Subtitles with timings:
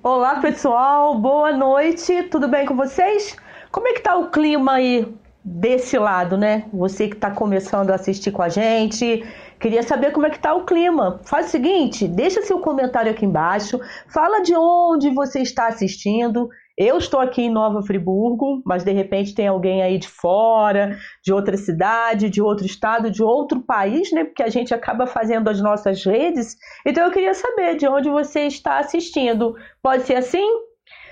[0.00, 1.18] Olá, pessoal.
[1.18, 2.22] Boa noite.
[2.24, 3.36] Tudo bem com vocês?
[3.72, 5.12] Como é que tá o clima aí
[5.44, 6.66] desse lado, né?
[6.72, 9.24] Você que está começando a assistir com a gente,
[9.58, 11.20] queria saber como é que tá o clima.
[11.24, 16.48] Faz o seguinte, deixa seu comentário aqui embaixo, fala de onde você está assistindo.
[16.78, 21.32] Eu estou aqui em Nova Friburgo, mas de repente tem alguém aí de fora, de
[21.32, 24.22] outra cidade, de outro estado, de outro país, né?
[24.22, 26.56] Porque a gente acaba fazendo as nossas redes.
[26.86, 29.56] Então eu queria saber de onde você está assistindo.
[29.82, 30.67] Pode ser assim?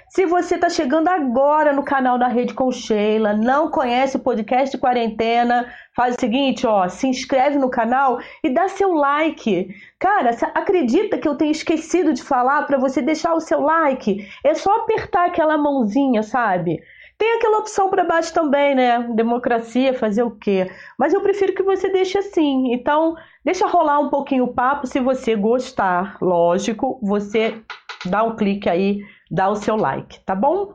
[0.09, 4.75] Se você está chegando agora no canal da Rede com Sheila, não conhece o podcast
[4.75, 9.69] de quarentena, faz o seguinte, ó, se inscreve no canal e dá seu like.
[9.99, 14.27] Cara, acredita que eu tenho esquecido de falar para você deixar o seu like?
[14.45, 16.81] É só apertar aquela mãozinha, sabe?
[17.19, 19.09] Tem aquela opção para baixo também, né?
[19.15, 20.71] Democracia, fazer o quê?
[20.99, 22.73] Mas eu prefiro que você deixe assim.
[22.73, 24.87] Então, deixa rolar um pouquinho o papo.
[24.87, 27.61] Se você gostar, lógico, você
[28.05, 29.01] dá um clique aí
[29.31, 30.75] dá o seu like, tá bom?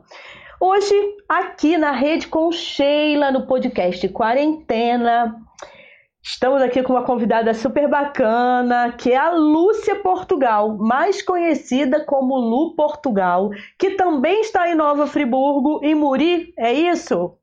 [0.60, 0.94] Hoje,
[1.28, 5.34] aqui na Rede com Sheila, no podcast Quarentena,
[6.22, 12.36] estamos aqui com uma convidada super bacana, que é a Lúcia Portugal, mais conhecida como
[12.36, 17.36] Lu Portugal, que também está em Nova Friburgo, em Muri, é isso?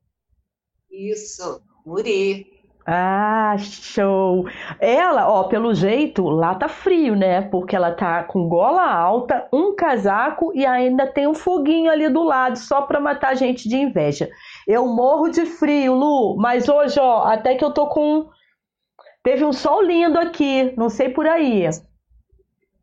[0.90, 2.59] Isso, Muri.
[2.86, 4.46] Ah, show!
[4.80, 7.42] Ela, ó, pelo jeito, lá tá frio, né?
[7.42, 12.22] Porque ela tá com gola alta, um casaco e ainda tem um foguinho ali do
[12.22, 14.28] lado, só pra matar a gente de inveja.
[14.66, 18.28] Eu morro de frio, Lu, mas hoje, ó, até que eu tô com.
[19.22, 21.68] Teve um sol lindo aqui, não sei por aí.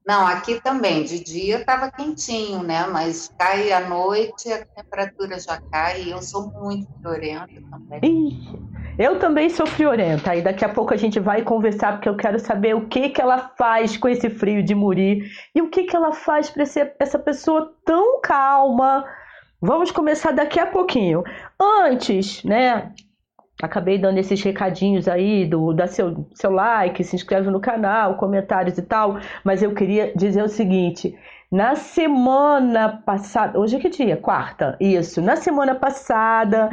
[0.07, 2.87] Não, aqui também, de dia estava quentinho, né?
[2.87, 7.99] Mas cai à noite, a temperatura já cai e eu sou muito friorenta também.
[8.03, 8.76] Ih.
[8.97, 12.39] Eu também sou friorenta e daqui a pouco a gente vai conversar porque eu quero
[12.39, 15.21] saber o que que ela faz com esse frio de Muri
[15.53, 19.05] e o que que ela faz para ser essa pessoa tão calma.
[19.61, 21.23] Vamos começar daqui a pouquinho.
[21.59, 22.91] Antes, né?
[23.61, 28.79] Acabei dando esses recadinhos aí do da seu, seu like, se inscreve no canal, comentários
[28.79, 31.15] e tal, mas eu queria dizer o seguinte,
[31.51, 34.17] na semana passada, hoje é que dia?
[34.17, 35.21] Quarta, isso.
[35.21, 36.69] Na semana passada,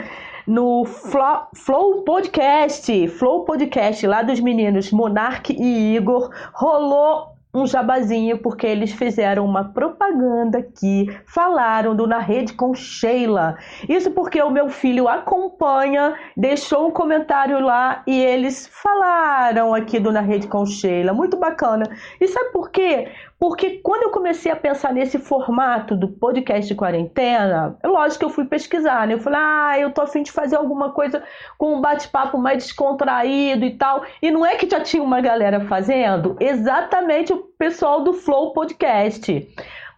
[0.47, 8.67] no Flow Podcast, Flow Podcast lá dos meninos Monark e Igor, rolou um jabazinho porque
[8.67, 13.57] eles fizeram uma propaganda aqui, falaram do Na Rede com Sheila.
[13.89, 20.11] Isso porque o meu filho acompanha, deixou um comentário lá e eles falaram aqui do
[20.11, 21.13] Na Rede com Sheila.
[21.13, 21.85] Muito bacana.
[22.21, 23.09] E sabe por quê?
[23.39, 28.25] Porque quando eu comecei a pensar nesse formato do podcast de quarentena, é lógico que
[28.25, 29.15] eu fui pesquisar, né?
[29.15, 31.23] Eu falei, ah, eu tô afim de fazer alguma coisa
[31.59, 34.05] com um bate-papo mais descontraído e tal.
[34.23, 36.37] E não é que já tinha uma galera fazendo?
[36.41, 39.47] Exatamente o pessoal do Flow Podcast.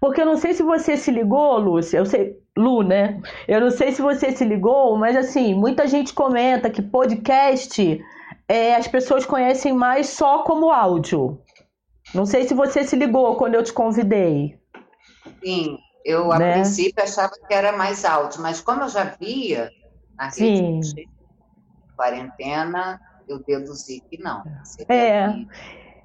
[0.01, 3.21] Porque eu não sei se você se ligou, Lúcia, eu sei, Lu, né?
[3.47, 8.03] Eu não sei se você se ligou, mas assim, muita gente comenta que podcast
[8.49, 11.39] é, as pessoas conhecem mais só como áudio.
[12.17, 14.59] Não sei se você se ligou quando eu te convidei.
[15.45, 16.55] Sim, eu a né?
[16.55, 19.71] princípio achava que era mais alto, mas como eu já via
[20.17, 21.09] na rede de
[21.95, 24.43] quarentena, eu deduzi que não.
[24.89, 25.29] É.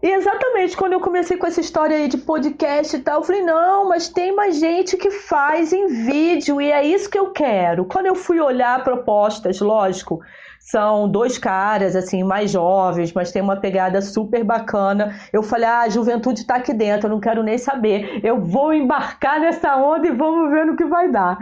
[0.03, 3.43] E exatamente quando eu comecei com essa história aí de podcast e tal, eu falei,
[3.43, 7.85] não, mas tem mais gente que faz em vídeo e é isso que eu quero.
[7.85, 10.19] Quando eu fui olhar propostas, lógico,
[10.61, 15.16] são dois caras, assim, mais jovens, mas tem uma pegada super bacana.
[15.33, 18.22] Eu falei, ah, a juventude tá aqui dentro, eu não quero nem saber.
[18.23, 21.38] Eu vou embarcar nessa onda e vamos ver no que vai dar.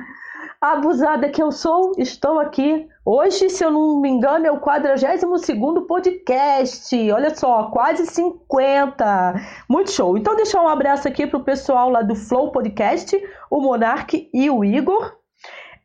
[0.61, 2.87] Abusada que eu sou, estou aqui.
[3.05, 5.45] Hoje, se eu não me engano, é o 42
[5.87, 7.11] podcast.
[7.11, 9.35] Olha só, quase 50.
[9.69, 10.17] Muito show.
[10.17, 13.17] Então, deixar um abraço aqui pro pessoal lá do Flow Podcast,
[13.49, 15.18] o Monark e o Igor.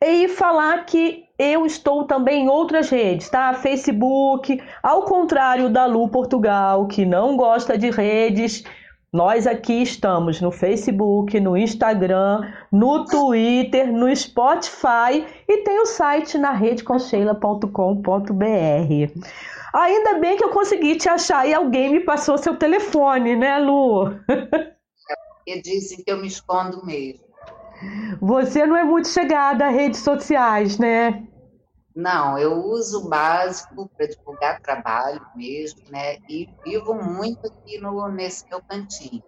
[0.01, 3.53] E falar que eu estou também em outras redes, tá?
[3.53, 8.63] Facebook, ao contrário da Lu Portugal, que não gosta de redes,
[9.15, 16.37] nós aqui estamos no Facebook, no Instagram, no Twitter, no Spotify e tem o site
[16.37, 19.29] na redeconcheila.com.br.
[19.73, 24.19] Ainda bem que eu consegui te achar e alguém me passou seu telefone, né, Lu?
[25.47, 27.23] É, dizem que eu me escondo mesmo.
[28.21, 31.27] Você não é muito chegada a redes sociais, né?
[31.95, 36.17] Não, eu uso o básico para divulgar trabalho mesmo, né?
[36.27, 39.23] E vivo muito aqui no, nesse meu cantinho.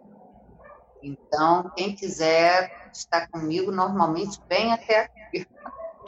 [1.02, 5.48] Então, quem quiser estar comigo, normalmente vem até aqui.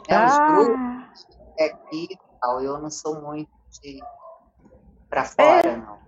[0.08, 0.26] É, ah.
[0.26, 1.26] Os grupos
[1.58, 2.08] é aqui
[2.40, 2.60] tal.
[2.62, 3.50] Eu não sou muito
[3.80, 4.00] de
[5.08, 5.76] para fora, é.
[5.76, 5.98] não.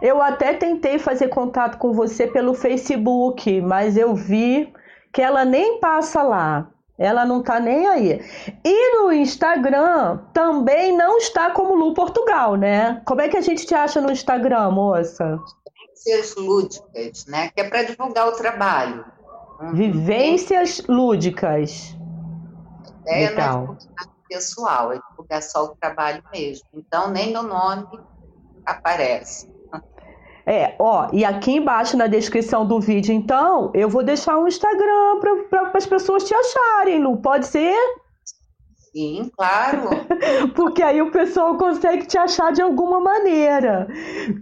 [0.00, 4.72] Eu até tentei fazer contato com você pelo Facebook, mas eu vi
[5.14, 6.68] que ela nem passa lá.
[6.98, 8.20] Ela não tá nem aí.
[8.64, 13.00] E no Instagram também não está como Lu Portugal, né?
[13.04, 15.40] Como é que a gente te acha no Instagram, moça?
[16.04, 17.50] Vivências lúdicas, né?
[17.50, 19.04] Que é para divulgar o trabalho.
[19.60, 19.74] Uhum.
[19.74, 21.96] Vivências lúdicas.
[23.06, 23.66] É, Legal.
[23.66, 26.66] não é pessoal, é divulgar só o trabalho mesmo.
[26.74, 28.00] Então, nem no nome
[28.66, 29.48] aparece.
[30.46, 35.20] É, ó, e aqui embaixo na descrição do vídeo, então, eu vou deixar um Instagram
[35.48, 37.16] para as pessoas te acharem, Lu.
[37.16, 37.74] Pode ser?
[38.94, 39.88] Sim, claro.
[40.54, 43.88] Porque aí o pessoal consegue te achar de alguma maneira.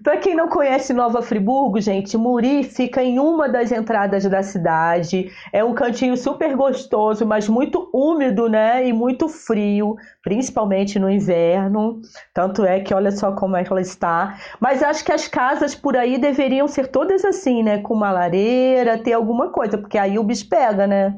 [0.02, 5.30] Para quem não conhece Nova Friburgo, gente, Muri fica em uma das entradas da cidade.
[5.54, 8.86] É um cantinho super gostoso, mas muito úmido, né?
[8.86, 12.02] E muito frio, principalmente no inverno.
[12.34, 14.38] Tanto é que olha só como ela está.
[14.60, 17.78] Mas acho que as casas por aí deveriam ser todas assim, né?
[17.78, 21.16] Com uma lareira, ter alguma coisa, porque aí o bicho pega, né?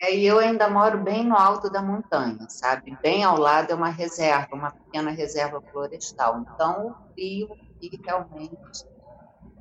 [0.00, 2.96] É, e eu ainda moro bem no alto da montanha, sabe?
[3.02, 6.40] Bem ao lado é uma reserva, uma pequena reserva florestal.
[6.40, 8.84] Então, o frio aqui realmente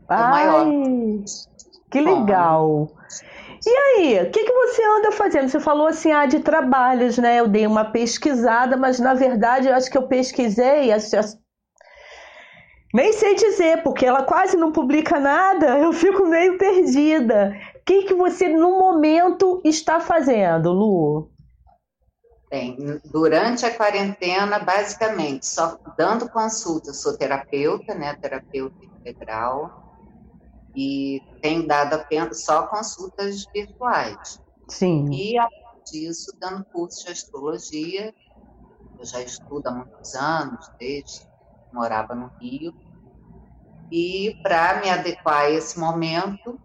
[0.10, 0.68] é Ai, maior.
[1.90, 2.90] Que legal!
[3.66, 5.48] E aí, o que, que você anda fazendo?
[5.48, 7.40] Você falou assim, ah, de trabalhos, né?
[7.40, 10.92] Eu dei uma pesquisada, mas na verdade eu acho que eu pesquisei,
[12.94, 17.54] nem sei dizer, porque ela quase não publica nada, eu fico meio perdida
[17.86, 21.32] que, que você, no momento, está fazendo, Lu?
[22.50, 29.84] Bem, durante a quarentena, basicamente, só dando consulta, sou terapeuta, né, terapeuta integral,
[30.76, 34.42] e tenho dado apenas só consultas virtuais.
[34.68, 35.10] Sim.
[35.12, 38.14] E, além disso, dando curso de astrologia,
[38.98, 41.28] eu já estudo há muitos anos, desde que
[41.74, 42.74] morava no Rio,
[43.92, 46.60] e para me adequar a esse momento,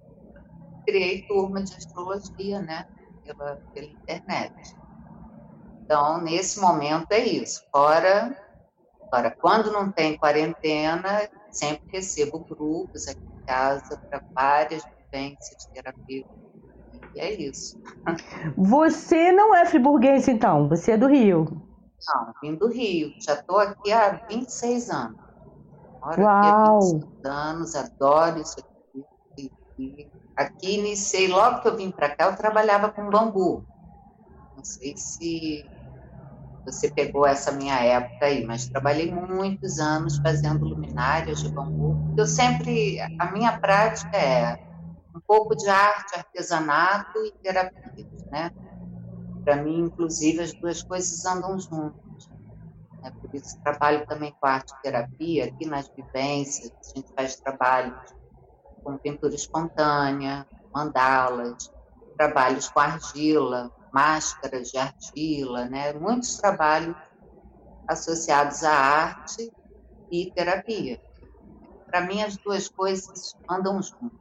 [0.87, 2.85] criei turma de astrologia, né,
[3.25, 4.53] pela, pela internet.
[5.85, 7.61] Então, nesse momento é isso.
[7.73, 8.37] Fora,
[9.11, 14.83] fora quando não tem quarentena, sempre recebo grupos aqui em casa para várias
[15.13, 16.31] vivências terapêuticas.
[17.15, 17.77] E é isso.
[18.57, 20.69] Você não é friburguense, então?
[20.69, 21.47] Você é do Rio?
[22.09, 23.13] Não, vim do Rio.
[23.21, 25.17] Já estou aqui há 26 anos.
[26.03, 26.39] Moro Uau!
[26.39, 30.11] aqui há 26 anos, adoro isso aqui.
[30.37, 33.67] Aqui iniciei, logo que eu vim para cá, eu trabalhava com bambu.
[34.55, 35.71] Não sei se
[36.65, 41.99] você pegou essa minha época aí, mas trabalhei muitos anos fazendo luminárias de bambu.
[42.17, 44.57] Eu sempre, a minha prática é
[45.15, 48.51] um pouco de arte, artesanato e terapia, né?
[49.45, 52.31] Para mim, inclusive, as duas coisas andam juntas.
[53.03, 53.13] Né?
[53.21, 57.99] Por isso, trabalho também com arte e terapia, aqui nas vivências, a gente faz trabalhos
[58.83, 61.71] com pintura espontânea, mandalas,
[62.17, 65.93] trabalhos com argila, máscaras de argila, né?
[65.95, 66.97] muitos trabalhos
[67.89, 69.53] associados à arte
[70.11, 70.99] e terapia.
[71.91, 74.21] Para mim, as duas coisas andam juntas.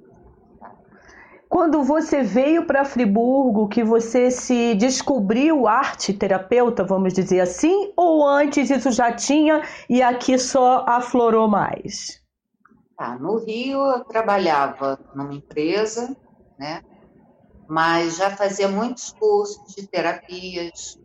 [1.47, 8.25] Quando você veio para Friburgo, que você se descobriu arte terapeuta, vamos dizer assim, ou
[8.25, 12.18] antes isso já tinha e aqui só aflorou mais?
[12.99, 16.17] Tá, no Rio eu trabalhava numa empresa,
[16.57, 16.83] né?
[17.65, 20.99] Mas já fazia muitos cursos de terapias.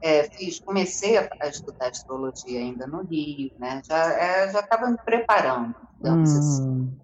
[0.00, 3.82] É, fiz, comecei a, a, estudar astrologia ainda no Rio, né?
[3.84, 6.38] Já é, já estava me preparando, digamos hum.
[6.38, 7.00] assim.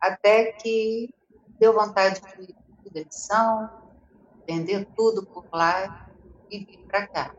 [0.00, 1.14] Até que
[1.60, 2.56] deu vontade de ir
[2.90, 3.68] de edição,
[4.48, 6.08] vender tudo por lá
[6.50, 7.34] e vir para cá.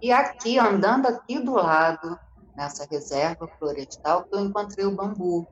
[0.00, 2.18] E aqui, andando aqui do lado
[2.56, 5.46] nessa reserva florestal que eu encontrei o bambu.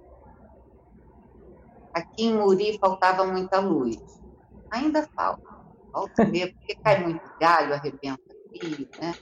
[1.92, 3.97] Aqui em Muri faltava muita luz.
[4.71, 5.42] Ainda falta.
[5.92, 9.14] Falta mesmo, porque cai muito galho, arrebenta fio, né?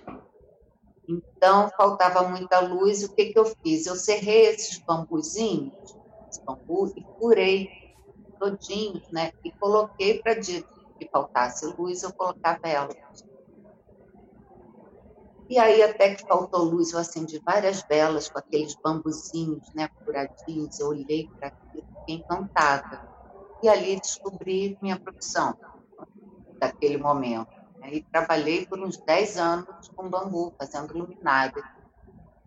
[1.08, 3.02] Então, faltava muita luz.
[3.02, 3.86] O que, que eu fiz?
[3.86, 5.96] Eu cerrei esses bambuzinhos,
[6.28, 7.70] esse bambu, e curei
[8.38, 9.32] todinhos, né?
[9.42, 13.24] E coloquei para que faltasse luz, eu colocava elas
[15.48, 20.78] e aí, até que faltou luz, eu acendi várias velas com aqueles bambuzinhos, né, furadinhos.
[20.78, 23.08] Eu olhei para aquilo, fiquei encantada.
[23.62, 25.56] E ali descobri minha profissão,
[26.60, 27.48] daquele momento.
[27.78, 27.94] Né?
[27.94, 31.64] E trabalhei por uns 10 anos com bambu, fazendo luminária.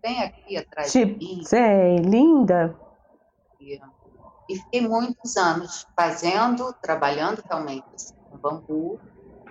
[0.00, 1.44] Tem aqui atrás tipo, de mim.
[1.44, 2.78] Sei, linda.
[3.60, 3.80] E,
[4.48, 9.00] e fiquei muitos anos fazendo, trabalhando realmente assim, com bambu,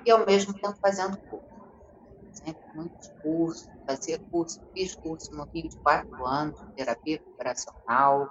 [0.05, 1.50] e ao mesmo tempo fazendo curso
[2.33, 8.27] sempre muitos cursos, fazia curso, fiz curso no Rio de quatro anos, de terapia operacional,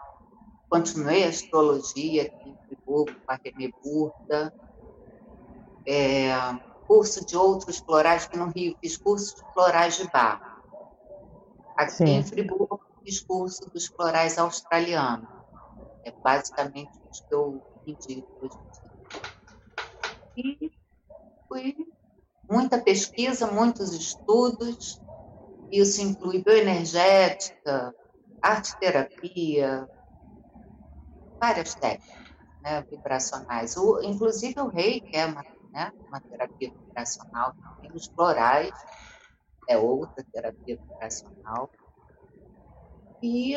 [0.68, 4.54] continuei astrologia aqui em Friburgo, com a Renê Burda,
[5.86, 6.30] é,
[6.86, 10.40] curso de outros florais, que no Rio fiz curso de florais de bar.
[11.76, 12.04] Aqui Sim.
[12.04, 15.28] em Friburgo fiz curso dos florais australianos.
[16.04, 18.56] É basicamente o que eu indico hoje
[20.36, 20.60] em dia.
[20.62, 20.72] E
[21.48, 21.76] fui
[22.50, 25.00] muita pesquisa, muitos estudos.
[25.70, 27.94] Isso inclui bioenergética,
[28.42, 29.88] arte-terapia,
[31.40, 32.26] várias técnicas
[32.62, 33.76] né, vibracionais.
[33.76, 37.54] O, inclusive o reiki é uma, né, uma terapia vibracional,
[37.94, 38.72] os florais,
[39.68, 41.70] é outra terapia vibracional.
[43.22, 43.54] E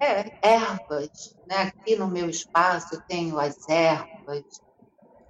[0.00, 1.72] é, ervas, né?
[1.74, 4.44] aqui no meu espaço eu tenho as ervas,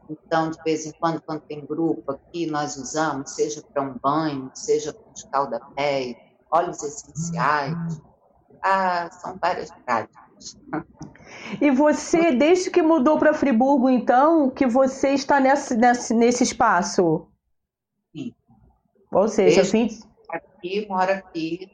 [0.09, 4.51] então, de vez em quando, quando tem grupo aqui, nós usamos, seja para um banho,
[4.55, 6.17] seja para escalda-pés,
[6.51, 8.01] óleos essenciais.
[8.63, 10.25] Ah, são várias práticas.
[11.61, 17.29] E você, desde que mudou para Friburgo, então, que você está nesse, nesse, nesse espaço?
[18.15, 18.35] Sim.
[19.13, 20.09] Ou seja, desde fim...
[20.31, 21.74] aqui, moro aqui.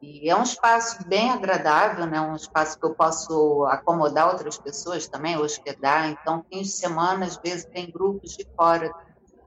[0.00, 2.20] E é um espaço bem agradável, né?
[2.20, 6.08] um espaço que eu posso acomodar outras pessoas também, hospedar.
[6.10, 8.94] Então, fins de semana, às vezes, tem grupos de fora de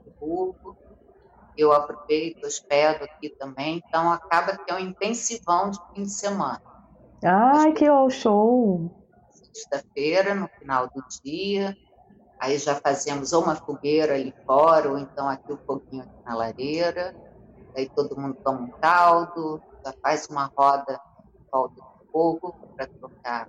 [0.03, 0.77] Friburgo.
[1.55, 3.81] Eu aproveito, hospedo aqui também.
[3.87, 6.61] Então, acaba que é um intensivão de fim de semana.
[7.23, 8.91] Ai, que show!
[9.29, 11.77] Sexta-feira, no final do dia,
[12.39, 16.11] aí já fazemos ou uma fogueira ali fora, ou então aqui o um foguinho aqui
[16.25, 17.13] na lareira,
[17.75, 20.99] aí todo mundo toma um caldo, já faz uma roda
[21.51, 23.47] volta do fogo para trocar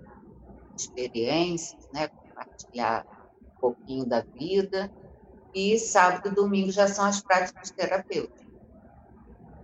[0.77, 4.91] experiências, né, compartilhar um pouquinho da vida,
[5.55, 8.43] e sábado e domingo já são as práticas terapêuticas,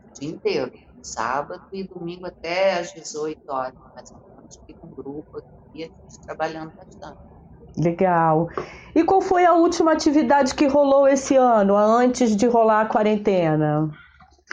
[0.05, 0.73] o dia inteiro
[1.03, 5.91] sábado e domingo até às 18 horas, mais ou menos, fica um grupo aqui,
[6.27, 7.19] trabalhando bastante.
[7.77, 8.49] Legal.
[8.95, 13.91] E qual foi a última atividade que rolou esse ano, antes de rolar a quarentena?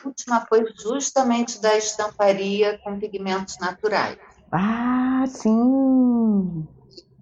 [0.06, 4.20] Última foi justamente da estamparia com pigmentos naturais.
[4.52, 6.68] Ah, sim!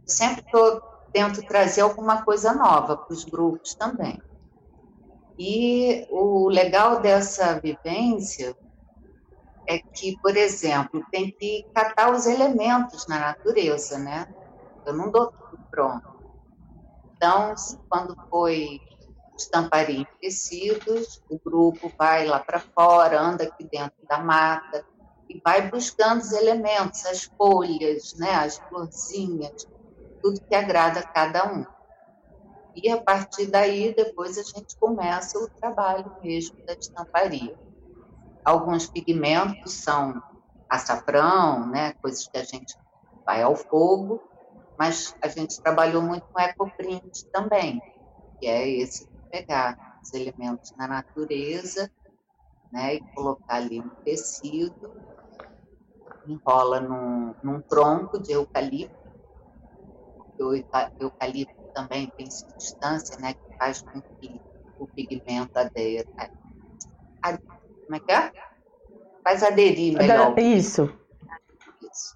[0.05, 0.81] Sempre tô,
[1.13, 4.21] tento trazer alguma coisa nova para os grupos também.
[5.39, 8.53] E o legal dessa vivência
[9.67, 14.25] é que, por exemplo, tem que catar os elementos na natureza, né?
[14.85, 16.03] Eu não dou tudo pronto.
[17.15, 17.55] Então,
[17.89, 18.79] quando foi
[19.37, 24.85] estamparia em tecidos, o grupo vai lá para fora, anda aqui dentro da mata
[25.29, 29.67] e vai buscando os elementos, as folhas, né, as florzinhas,
[30.21, 31.65] tudo que agrada a cada um.
[32.75, 37.55] E a partir daí, depois a gente começa o trabalho mesmo da estamparia.
[38.43, 40.21] Alguns pigmentos são
[40.69, 42.75] açafrão, né, coisas que a gente
[43.25, 44.21] vai ao fogo,
[44.77, 47.79] mas a gente trabalhou muito com ecoprint também,
[48.39, 51.91] que é esse pegar os elementos na natureza,
[52.71, 54.93] né, e colocar ali no tecido,
[56.27, 58.93] enrola num, num tronco de eucalipto,
[60.39, 60.53] o
[60.99, 64.39] eucalipto também tem substância, né, que faz com que
[64.77, 66.05] o pigmento adeira,
[67.23, 68.31] como é que é?
[69.23, 70.37] Faz aderir melhor.
[70.37, 70.93] Isso.
[71.81, 72.15] Isso.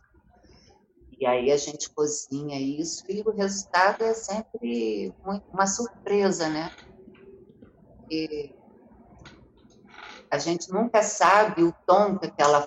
[1.20, 5.14] E aí a gente cozinha isso e o resultado é sempre
[5.52, 6.70] uma surpresa, né?
[8.08, 8.56] Porque
[10.32, 12.66] a gente nunca sabe o tom que aquela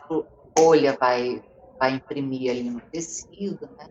[0.56, 1.42] folha vai,
[1.80, 3.87] vai imprimir ali no tecido, né?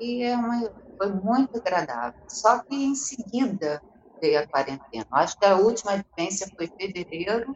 [0.00, 2.14] E é uma, foi muito agradável.
[2.28, 3.82] Só que em seguida
[4.20, 5.06] veio a quarentena.
[5.12, 7.52] Acho que a última vivência foi fevereiro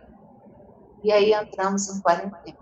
[1.05, 2.62] e aí entramos em quarentena.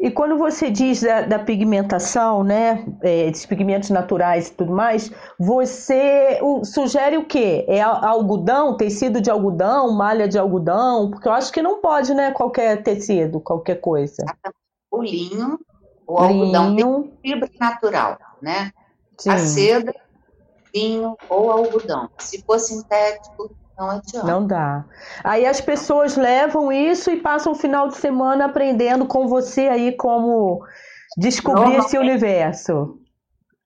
[0.00, 5.12] E quando você diz da, da pigmentação, né, é, dos pigmentos naturais e tudo mais,
[5.38, 7.66] você o, sugere o quê?
[7.68, 11.10] É algodão, tecido de algodão, malha de algodão?
[11.10, 14.24] Porque eu acho que não pode, né, qualquer tecido, qualquer coisa.
[14.90, 15.58] O linho,
[16.06, 16.56] o linho.
[16.56, 18.72] algodão tem fibra natural, né?
[19.18, 19.28] Sim.
[19.28, 19.94] A seda,
[20.72, 22.08] vinho ou algodão.
[22.18, 23.50] Se for sintético,
[23.80, 24.26] não adianta.
[24.26, 24.84] Não dá.
[25.24, 29.96] Aí as pessoas levam isso e passam o final de semana aprendendo com você aí
[29.96, 30.62] como
[31.16, 33.00] descobrir esse universo.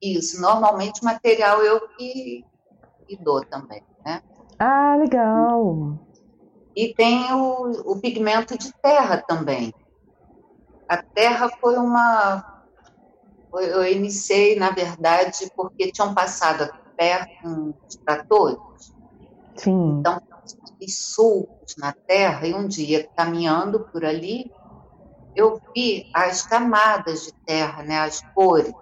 [0.00, 2.44] Isso, normalmente o material eu que,
[3.08, 4.22] que dou também, né?
[4.58, 5.98] Ah, legal.
[6.76, 9.74] E tem o, o pigmento de terra também.
[10.88, 12.62] A terra foi uma.
[13.52, 18.58] Eu iniciei, na verdade, porque tinham passado aqui perto uns tratores
[19.56, 19.98] Sim.
[20.00, 20.20] Então,
[20.78, 24.52] fiz sulcos na terra e um dia, caminhando por ali,
[25.34, 28.72] eu vi as camadas de terra, né, as cores,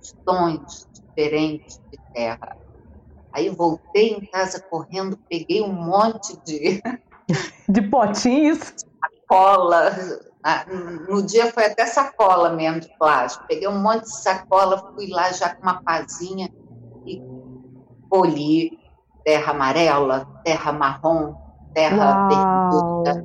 [0.00, 2.56] os tons diferentes de terra.
[3.32, 6.80] Aí voltei em casa correndo, peguei um monte de.
[7.66, 8.74] De potinhos?
[9.26, 9.90] Sacola.
[11.08, 13.46] No dia foi até sacola mesmo de plástico.
[13.48, 16.50] Peguei um monte de sacola, fui lá já com uma pazinha
[17.06, 17.22] e
[18.10, 18.83] colhi
[19.24, 21.34] terra amarela, terra marrom,
[21.72, 23.24] terra vermelha,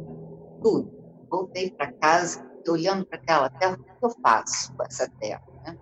[0.62, 0.92] tudo.
[1.30, 5.42] Voltei para casa, olhando para aquela terra, o que eu faço com essa terra?
[5.66, 5.78] Né?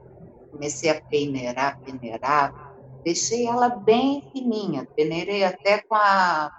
[0.52, 6.52] Comecei a peneirar, peneirar, deixei ela bem fininha, peneirei até com a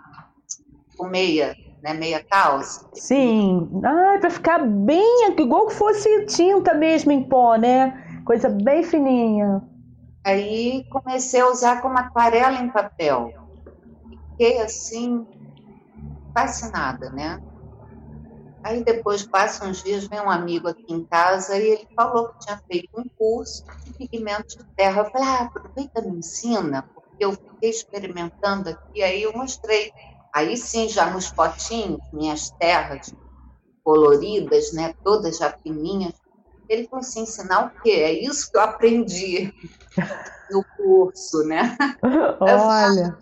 [0.97, 2.88] com meia, né, meia calça.
[2.93, 8.23] Sim, ah, para ficar bem, igual que fosse tinta mesmo em pó, né?
[8.25, 9.62] Coisa bem fininha.
[10.25, 13.33] Aí comecei a usar como aquarela em papel.
[14.38, 15.26] Fiquei assim,
[16.33, 17.40] fascinada, né?
[18.62, 22.47] Aí depois passa uns dias, vem um amigo aqui em casa e ele falou que
[22.47, 25.02] tinha feito um curso de pigmento de terra.
[25.02, 29.92] Eu falei, ah, aproveita me ensina, porque eu fiquei experimentando aqui, aí eu mostrei.
[30.33, 33.12] Aí sim, já nos potinhos, minhas terras
[33.83, 36.14] coloridas, né, todas já fininhas.
[36.68, 37.90] Ele falou assim, ensinar o quê?
[37.90, 39.52] É isso que eu aprendi
[40.49, 41.76] no curso, né?
[42.40, 43.18] Olha.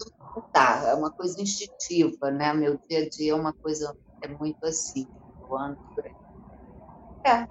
[0.52, 2.52] Tá, é uma coisa instintiva, né?
[2.52, 5.06] Meu dia a dia é uma coisa, é muito assim
[5.48, 6.12] voando por aí.
[7.26, 7.46] É,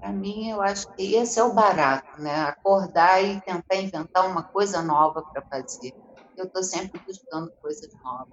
[0.00, 2.42] para mim, eu acho que esse é o barato, né?
[2.42, 5.92] Acordar e tentar inventar uma coisa nova para fazer.
[6.36, 8.28] Eu estou sempre buscando coisas novas.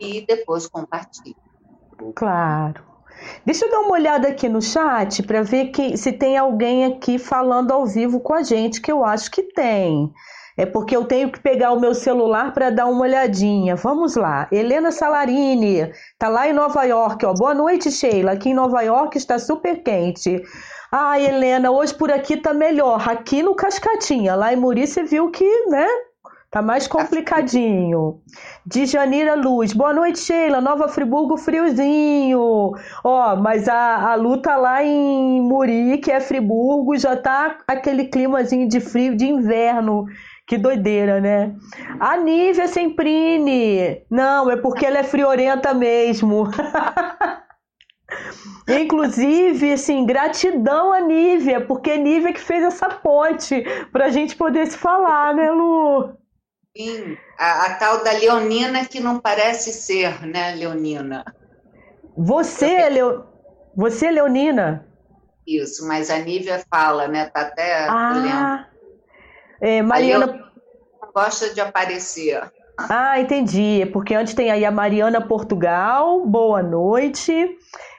[0.00, 1.36] E depois compartilho.
[2.14, 2.84] Claro.
[3.44, 7.18] Deixa eu dar uma olhada aqui no chat para ver que, se tem alguém aqui
[7.18, 10.12] falando ao vivo com a gente, que eu acho que tem.
[10.56, 13.76] É porque eu tenho que pegar o meu celular para dar uma olhadinha.
[13.76, 14.48] Vamos lá.
[14.50, 17.34] Helena Salarini, tá lá em Nova York, ó.
[17.34, 18.32] Boa noite, Sheila.
[18.32, 20.42] Aqui em Nova York está super quente.
[20.90, 23.06] Ah, Helena, hoje por aqui tá melhor.
[23.06, 25.86] Aqui no Cascatinha, lá em Muri, você viu que, né?
[26.50, 28.20] Tá mais complicadinho.
[28.64, 29.74] De Janira Luz.
[29.74, 30.58] Boa noite, Sheila.
[30.58, 32.72] Nova Friburgo, friozinho.
[33.04, 38.66] Ó, mas a, a luta lá em Muri, que é Friburgo, já tá aquele climazinho
[38.66, 40.06] de frio de inverno.
[40.46, 41.56] Que doideira, né?
[41.98, 44.04] A Nívia Semprine.
[44.08, 46.48] Não, é porque ela é friorenta mesmo.
[48.68, 54.66] Inclusive, assim, gratidão a Nívia, porque Nívia que fez essa ponte para a gente poder
[54.66, 56.16] se falar, né, Lu?
[56.76, 61.24] Sim, a, a, tal da Leonina que não parece ser, né, Leonina?
[62.16, 63.24] Você, é Leo...
[63.74, 64.86] Você é Leonina?
[65.46, 67.26] Isso, mas a Nívia fala, né?
[67.26, 68.75] Tá até ah, lendo.
[69.60, 70.50] É, Mariana.
[71.14, 72.50] gosta de aparecer.
[72.78, 73.82] Ah, entendi.
[73.82, 77.32] É porque antes tem aí a Mariana Portugal, boa noite.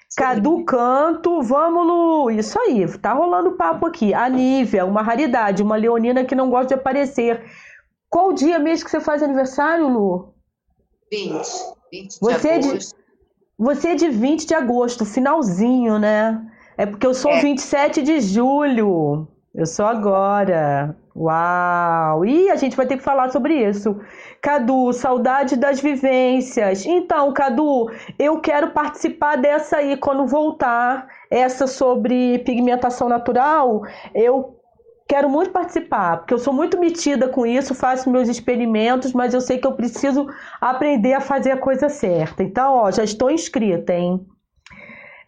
[0.10, 0.18] Sim.
[0.18, 2.32] Cadu Canto, vamos, Lu.
[2.32, 4.14] Isso aí, tá rolando papo aqui.
[4.14, 7.44] A Nívia, uma raridade, uma leonina que não gosta de aparecer.
[8.10, 10.34] Qual dia mesmo que você faz aniversário, Lu?
[11.12, 11.38] 20.
[11.92, 12.70] 20 de você agosto.
[12.70, 12.86] É de,
[13.58, 16.42] você é de 20 de agosto, finalzinho, né?
[16.78, 17.42] É porque eu sou é.
[17.42, 19.28] 27 de julho.
[19.58, 20.96] Eu sou agora.
[21.16, 22.24] Uau!
[22.24, 24.00] E a gente vai ter que falar sobre isso.
[24.40, 26.86] Cadu, saudade das vivências.
[26.86, 27.90] Então, Cadu,
[28.20, 31.08] eu quero participar dessa aí quando voltar.
[31.32, 33.82] Essa sobre pigmentação natural,
[34.14, 34.58] eu
[35.08, 39.42] quero muito participar, porque eu sou muito metida com isso, faço meus experimentos, mas eu
[39.42, 40.28] sei que eu preciso
[40.62, 42.44] aprender a fazer a coisa certa.
[42.44, 44.26] Então, ó, já estou inscrita, hein?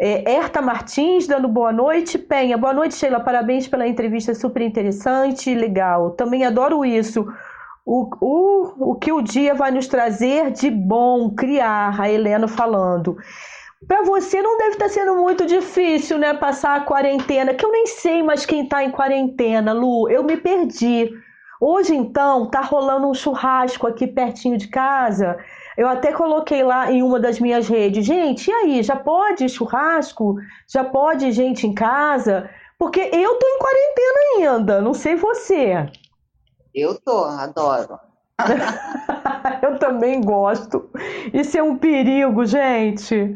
[0.02, 2.18] É, Erta Martins dando boa noite.
[2.18, 3.20] Penha, boa noite, Sheila.
[3.20, 6.12] Parabéns pela entrevista super interessante legal.
[6.12, 7.28] Também adoro isso.
[7.86, 13.18] O, o, o que o dia vai nos trazer de bom criar, a Helena falando.
[13.86, 16.34] Para você não deve estar tá sendo muito difícil, né?
[16.34, 20.10] Passar a quarentena, que eu nem sei mais quem está em quarentena, Lu.
[20.10, 21.12] Eu me perdi.
[21.60, 25.38] Hoje, então, tá rolando um churrasco aqui pertinho de casa
[25.78, 30.36] eu até coloquei lá em uma das minhas redes, gente, e aí, já pode churrasco?
[30.68, 32.50] Já pode gente em casa?
[32.78, 35.90] Porque eu tô em quarentena ainda, não sei você.
[36.74, 38.00] Eu tô, adoro.
[39.62, 40.90] eu também gosto.
[41.34, 43.36] Isso é um perigo, gente.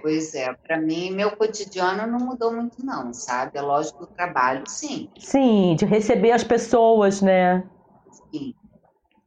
[0.00, 3.56] Pois é, para mim, meu cotidiano não mudou muito, não, sabe?
[3.56, 5.08] É lógico o trabalho, sim.
[5.18, 7.62] Sim, de receber as pessoas, né?
[8.32, 8.54] Sim.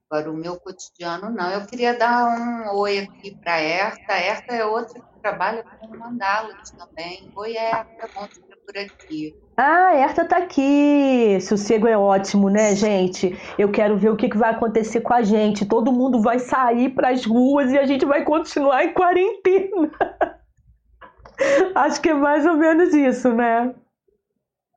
[0.10, 1.52] Agora, o meu cotidiano, não.
[1.52, 4.14] Eu queria dar um oi aqui para a Erta.
[4.14, 7.32] A Erta é outra que trabalha com mandalas também.
[7.36, 9.36] Oi, Erta, bom te ver por aqui.
[9.58, 11.40] Ah, a Erta tá aqui.
[11.42, 13.36] Sossego é ótimo, né, gente?
[13.58, 15.66] Eu quero ver o que, que vai acontecer com a gente.
[15.66, 19.92] Todo mundo vai sair para as ruas e a gente vai continuar em quarentena.
[21.74, 23.74] Acho que é mais ou menos isso, né?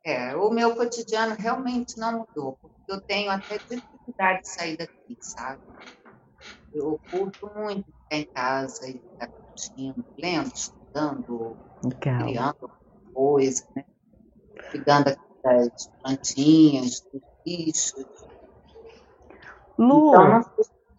[0.04, 5.60] É, o meu cotidiano realmente não mudou, eu tenho até dificuldade de sair daqui, sabe?
[6.72, 12.26] Eu curto muito ficar em casa e ficar curtindo, lendo, estudando, Legal.
[12.26, 12.70] criando
[13.12, 13.84] coisa, né?
[14.70, 18.06] Cuidando das plantinhas, dos bichos.
[19.78, 20.42] Lu, então, não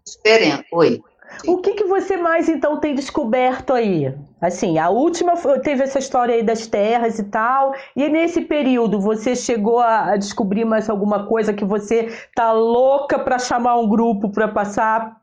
[0.06, 0.68] diferente.
[0.72, 1.04] Oi.
[1.48, 4.14] O que, que você mais então tem descoberto aí?
[4.42, 9.36] Assim, a última teve essa história aí das terras e tal, e nesse período você
[9.36, 14.48] chegou a, descobrir mais alguma coisa que você tá louca para chamar um grupo para
[14.48, 15.20] passar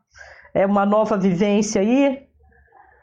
[0.53, 2.27] é uma nova vivência aí?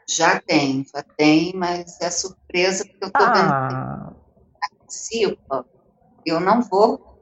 [0.07, 4.11] Já tem, já tem, mas é surpresa porque eu tô ah.
[4.11, 5.37] vendo que.
[6.25, 7.19] Eu não vou,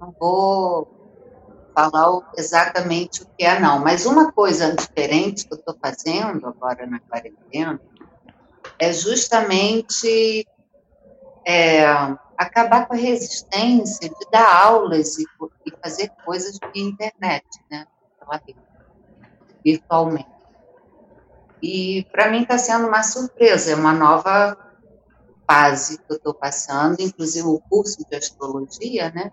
[0.00, 0.95] não vou
[1.76, 3.78] falar exatamente o que é, não.
[3.78, 7.78] Mas uma coisa diferente que eu estou fazendo agora na quarentena
[8.78, 10.48] é justamente
[11.46, 11.84] é,
[12.36, 15.26] acabar com a resistência de dar aulas e,
[15.66, 17.86] e fazer coisas via internet, né?
[19.62, 20.28] Virtualmente.
[21.62, 24.56] E para mim está sendo uma surpresa, é uma nova
[25.46, 29.30] fase que eu estou passando, inclusive o curso de astrologia, né?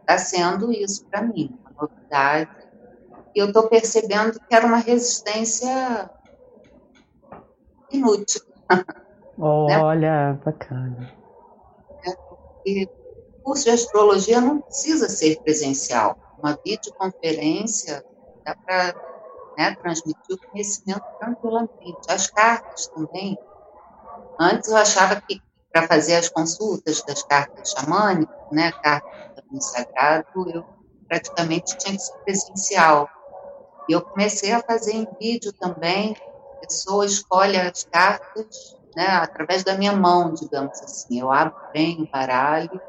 [0.00, 2.50] Está sendo isso para mim, novidade.
[3.34, 6.10] E eu estou percebendo que era uma resistência
[7.90, 8.42] inútil.
[9.38, 10.40] Olha, né?
[10.44, 11.12] bacana.
[12.04, 12.88] É, porque
[13.38, 16.18] o curso de astrologia não precisa ser presencial.
[16.38, 18.04] Uma videoconferência
[18.44, 18.94] dá para
[19.56, 21.98] né, transmitir o conhecimento tranquilamente.
[22.08, 23.38] As cartas também.
[24.40, 25.40] Antes eu achava que
[25.72, 30.64] para fazer as consultas das cartas xamânicas, né, cartas do sagrado, eu
[31.08, 33.08] praticamente tinha que ser presencial.
[33.88, 36.14] E eu comecei a fazer em vídeo também.
[36.56, 41.20] A pessoa escolhe as cartas né, através da minha mão, digamos assim.
[41.20, 42.80] Eu abro bem o baralho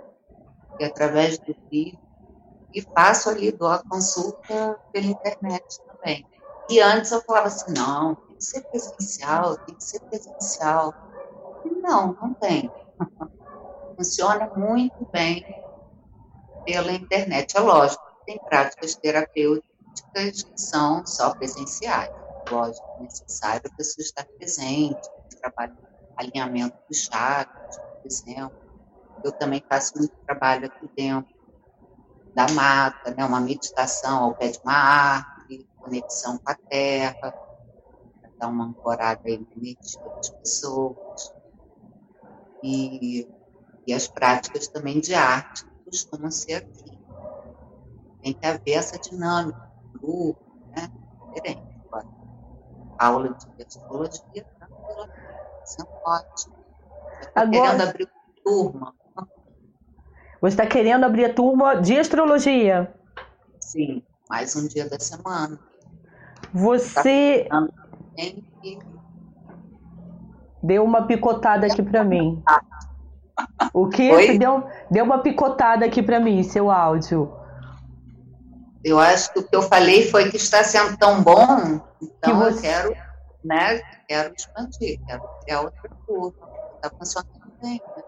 [0.79, 1.99] e através do vídeo
[2.73, 6.25] e faço ali, dou a consulta pela internet também.
[6.69, 10.93] E antes eu falava assim, não, tem que ser presencial, tem que ser presencial.
[11.65, 12.71] E não, não tem.
[13.97, 15.43] Funciona muito bem
[16.63, 17.57] pela internet.
[17.57, 22.11] É lógico, tem práticas terapêuticas que são só presenciais.
[22.47, 25.09] Lógico, é necessário a pessoa estar presente,
[25.41, 25.75] trabalho
[26.15, 28.53] alinhamento dos chakras, por exemplo.
[29.23, 31.27] Eu também faço muito trabalho aqui dentro
[32.35, 37.35] da mata, né, uma meditação ao pé de uma árvore, conexão com a terra,
[38.39, 41.33] dar uma ancorada aí na energia das pessoas.
[42.61, 43.27] E,
[43.87, 46.98] e as práticas também de arte costumam ser aqui.
[48.21, 50.39] Tem que haver essa dinâmica, grupo,
[50.75, 50.89] né?
[51.33, 51.61] Diferente.
[51.87, 52.07] Agora,
[52.99, 55.09] aula de astrologia, tranquila,
[55.65, 56.55] isso é ótimo.
[57.35, 57.51] Agora...
[57.51, 58.09] querendo abrir
[58.43, 58.95] turma.
[60.41, 62.93] Você está querendo abrir a turma de astrologia?
[63.59, 65.59] Sim, mais um dia da semana.
[66.53, 67.47] Você.
[67.49, 67.67] Tá
[70.61, 72.43] Deu uma picotada aqui para mim.
[73.73, 74.37] O que?
[74.37, 77.38] Deu, deu uma picotada aqui para mim, seu áudio.
[78.83, 82.59] Eu acho que o que eu falei foi que está sendo tão bom, então você...
[82.59, 82.95] eu quero,
[83.43, 86.49] né, quero expandir, quero criar outra curva.
[86.75, 88.03] Está funcionando bem, né?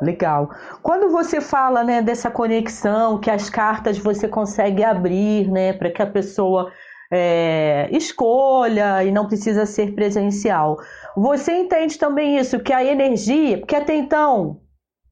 [0.00, 0.50] Legal.
[0.82, 6.02] Quando você fala, né, dessa conexão, que as cartas você consegue abrir, né, para que
[6.02, 6.72] a pessoa
[7.10, 10.78] é, escolha e não precisa ser presencial.
[11.16, 14.60] Você entende também isso, que a energia, porque até então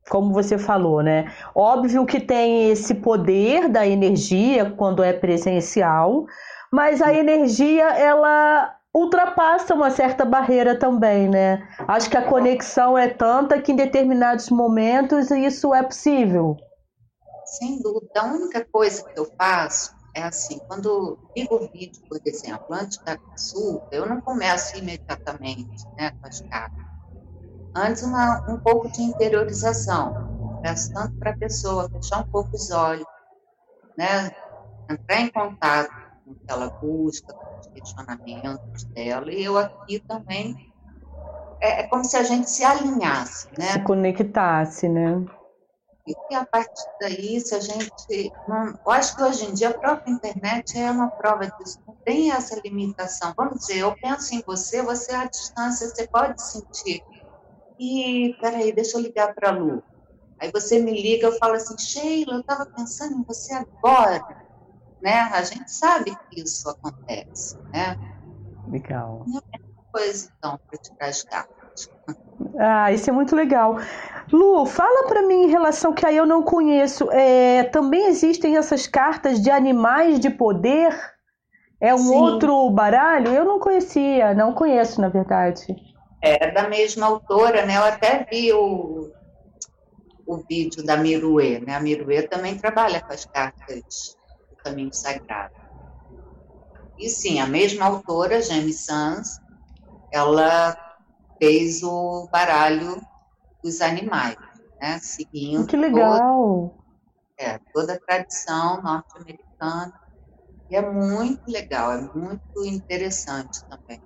[0.08, 1.32] como você falou, né?
[1.54, 6.26] Óbvio que tem esse poder da energia quando é presencial,
[6.72, 11.66] mas a energia ela ultrapassa uma certa barreira também, né?
[11.86, 16.56] Acho que a conexão é tanta que em determinados momentos isso é possível.
[17.44, 18.20] Sem dúvida.
[18.20, 22.98] A única coisa que eu faço é assim, quando ligo o vídeo, por exemplo, antes
[22.98, 26.87] da consulta, eu não começo imediatamente né, com as cartas
[27.74, 30.60] Antes, uma, um pouco de interiorização.
[30.62, 33.06] Peço tanto para a pessoa fechar um pouco os olhos,
[33.96, 34.30] né?
[34.90, 35.90] entrar em contato
[36.24, 39.32] com o que ela busca, com os questionamentos dela.
[39.32, 40.72] E eu aqui também.
[41.60, 43.72] É, é como se a gente se alinhasse, né?
[43.72, 45.24] Se conectasse, né?
[46.06, 48.32] E a partir daí, se a gente.
[48.46, 51.80] Não, eu acho que hoje em dia a própria internet é uma prova disso.
[51.86, 53.34] Não tem essa limitação.
[53.36, 57.02] Vamos dizer, eu penso em você, você à distância, você pode sentir
[57.78, 59.82] e peraí, deixa eu ligar para a Lu.
[60.40, 64.24] Aí você me liga, eu falo assim, Sheila, eu estava pensando em você agora.
[65.00, 65.14] Né?
[65.14, 67.96] A gente sabe que isso acontece, né?
[68.66, 69.24] Legal.
[69.26, 71.58] E mesma coisa, então, para tirar as cartas.
[72.58, 73.78] Ah, isso é muito legal.
[74.32, 77.10] Lu, fala para mim em relação que aí eu não conheço.
[77.10, 80.92] É, também existem essas cartas de animais de poder?
[81.80, 82.14] É um Sim.
[82.14, 83.32] outro baralho?
[83.32, 85.87] Eu não conhecia, não conheço, na verdade.
[86.20, 87.76] É da mesma autora, né?
[87.76, 89.12] Eu até vi o,
[90.26, 91.76] o vídeo da Miruê, né?
[91.76, 94.16] A Miruê também trabalha com as cartas
[94.50, 95.52] do Caminho Sagrado.
[96.98, 99.40] E sim, a mesma autora, Jamie Sans,
[100.10, 100.76] ela
[101.38, 103.00] fez o baralho
[103.62, 104.36] dos animais,
[104.80, 104.98] né?
[104.98, 106.74] Seguindo que legal!
[107.36, 109.92] Toda, é, toda a tradição norte-americana.
[110.68, 114.02] E é muito legal, é muito interessante também.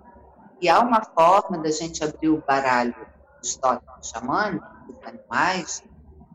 [0.62, 2.94] E há uma forma da gente abrir o baralho
[3.42, 3.82] dos totens
[4.14, 5.82] xamânicos, dos animais,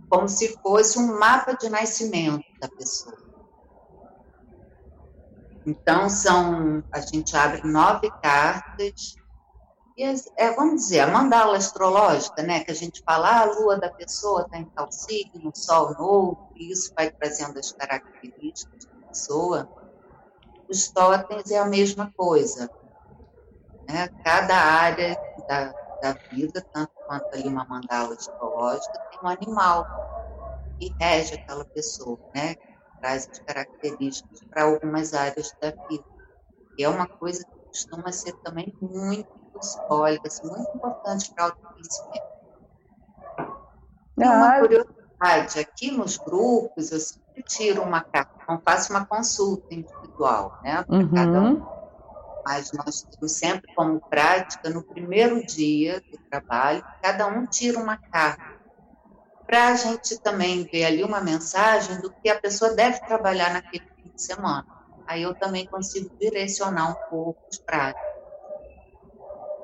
[0.09, 3.15] como se fosse um mapa de nascimento da pessoa.
[5.65, 9.15] Então, são, a gente abre nove cartas,
[9.97, 10.03] e
[10.35, 13.89] é, vamos dizer, a mandala astrológica, né, que a gente fala, ah, a lua da
[13.89, 19.69] pessoa está em tal signo, sol novo, e isso vai trazendo as características da pessoa.
[20.69, 22.69] Os totens é a mesma coisa.
[23.87, 24.09] Né?
[24.23, 29.85] Cada área da, da vida, tanto quanto ali uma mandala astrológica, tem um animal
[30.79, 32.55] que rege aquela pessoa, né?
[32.99, 36.03] traz as características para algumas áreas da vida.
[36.77, 39.27] E é uma coisa que costuma ser também muito
[39.61, 42.37] simbólica, assim, muito importante para o autoconhecimento.
[44.19, 49.73] E uma curiosidade, aqui nos grupos, eu sempre tiro uma carta, não faço uma consulta
[49.73, 51.13] individual, né, para uhum.
[51.13, 51.76] cada um
[52.47, 57.97] mas nós temos sempre como prática, no primeiro dia do trabalho, cada um tira uma
[58.09, 58.41] carta,
[59.45, 63.83] para a gente também ver ali uma mensagem do que a pessoa deve trabalhar naquele
[64.01, 64.65] fim de semana.
[65.05, 68.07] Aí eu também consigo direcionar um pouco os práticos.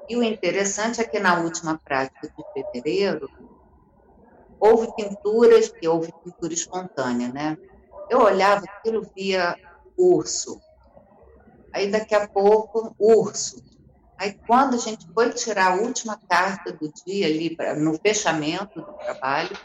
[0.09, 3.29] E o interessante é que na última prática de fevereiro,
[4.59, 7.57] houve pinturas, que houve pintura espontânea, né?
[8.09, 9.57] Eu olhava aquilo, via
[9.97, 10.61] urso,
[11.73, 13.61] Aí daqui a pouco, urso.
[14.17, 18.79] Aí quando a gente foi tirar a última carta do dia ali, pra, no fechamento
[18.79, 19.57] do trabalho,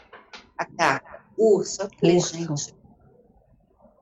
[0.57, 1.83] a carta, urso.
[1.83, 2.35] Eu falei, urso.
[2.35, 2.75] gente,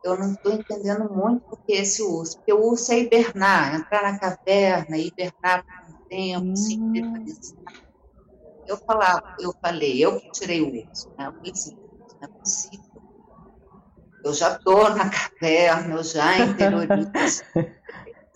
[0.04, 2.38] eu não estou entendendo muito o que é esse urso.
[2.38, 6.56] Porque o urso é hibernar, entrar na caverna, hibernar por um tempo, hum.
[6.56, 7.74] se independizar.
[8.66, 11.28] Eu falava, eu falei, eu que tirei o urso, né?
[11.28, 11.78] Eu falei assim,
[12.22, 13.02] não é possível.
[14.24, 17.12] Eu já estou na caverna, eu já interiorizo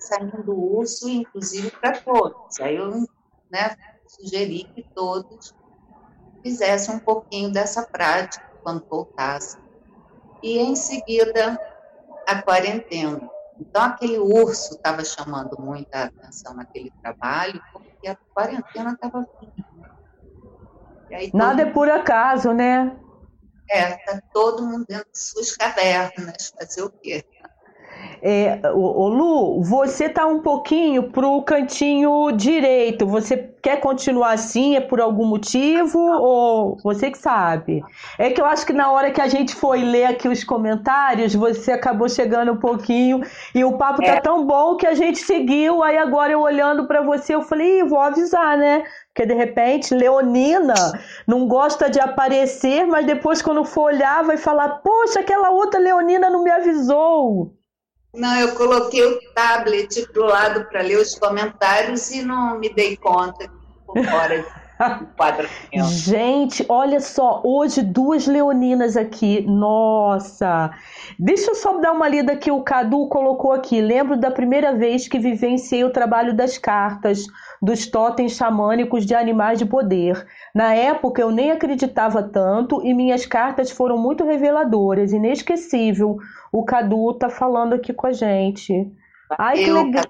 [0.01, 2.59] saindo do urso, inclusive para todos.
[2.59, 2.91] Aí eu
[3.49, 3.75] né,
[4.07, 5.53] sugeri que todos
[6.41, 9.61] fizessem um pouquinho dessa prática quando voltassem.
[10.41, 11.59] E em seguida,
[12.27, 13.29] a quarentena.
[13.59, 19.71] Então, aquele urso estava chamando muita atenção naquele trabalho, porque a quarentena estava vindo.
[21.33, 22.97] Nada é por acaso, né?
[23.69, 27.23] É, está todo mundo dentro de suas cavernas, fazer o quê?
[28.21, 33.07] É, Lu, você tá um pouquinho pro cantinho direito.
[33.07, 34.75] Você quer continuar assim?
[34.75, 35.99] É por algum motivo?
[35.99, 37.83] Ou você que sabe?
[38.19, 41.33] É que eu acho que na hora que a gente foi ler aqui os comentários,
[41.33, 43.21] você acabou chegando um pouquinho
[43.55, 44.15] e o papo tá é.
[44.15, 45.81] tá tão bom que a gente seguiu.
[45.81, 48.83] Aí agora eu olhando para você, eu falei, vou avisar, né?
[49.13, 50.73] Porque de repente, Leonina
[51.27, 56.29] não gosta de aparecer, mas depois, quando for olhar, vai falar: Poxa, aquela outra Leonina
[56.29, 57.53] não me avisou.
[58.13, 62.73] Não, eu coloquei o tablet para o lado para ler os comentários e não me
[62.73, 63.49] dei conta
[63.85, 64.60] fora
[65.87, 69.41] Gente, olha só, hoje duas leoninas aqui.
[69.41, 70.71] Nossa!
[71.19, 73.81] Deixa eu só dar uma lida que o Cadu colocou aqui.
[73.81, 77.25] Lembro da primeira vez que vivenciei o trabalho das cartas,
[77.61, 80.25] dos totens xamânicos de animais de poder.
[80.53, 86.17] Na época eu nem acreditava tanto e minhas cartas foram muito reveladoras, inesquecível.
[86.51, 88.91] O Cadu tá falando aqui com a gente.
[89.37, 90.05] Ai, eu, que legal.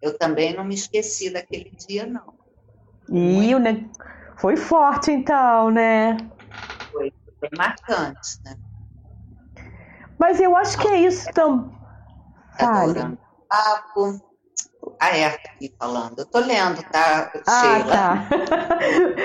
[0.00, 2.36] Eu também não me esqueci daquele dia, não.
[3.10, 3.88] E o ne...
[4.36, 6.16] foi forte, então, né?
[6.92, 8.56] Foi, foi marcante, né?
[10.18, 11.70] Mas eu acho que é isso também.
[12.58, 13.18] Adorando
[13.48, 14.20] papo,
[15.00, 16.18] a Erta aqui falando.
[16.18, 17.92] Eu tô lendo, tá, ah, Sheila?
[17.92, 18.28] Tá.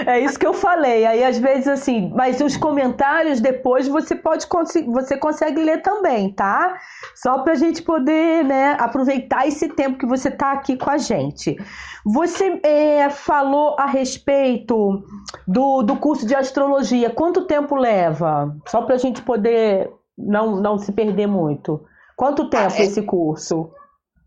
[0.12, 1.06] é isso que eu falei.
[1.06, 4.48] Aí, às vezes, assim, mas os comentários depois você pode
[4.88, 6.78] você consegue ler também, tá?
[7.16, 11.58] Só pra gente poder, né, aproveitar esse tempo que você tá aqui com a gente.
[12.06, 15.04] Você é, falou a respeito
[15.48, 17.10] do, do curso de astrologia.
[17.10, 18.56] Quanto tempo leva?
[18.68, 21.84] Só pra gente poder não, não se perder muito.
[22.16, 22.84] Quanto tempo ah, é...
[22.84, 23.72] esse curso?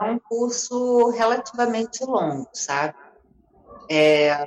[0.00, 2.94] É um curso relativamente longo, sabe?
[3.90, 4.46] É,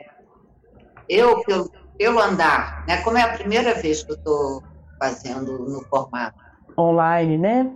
[1.08, 3.02] eu, pelo, pelo andar, né?
[3.04, 4.64] Como é a primeira vez que eu estou
[5.00, 6.38] fazendo no formato
[6.78, 7.76] online, né?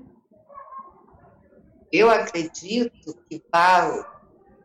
[1.91, 4.07] Eu acredito que para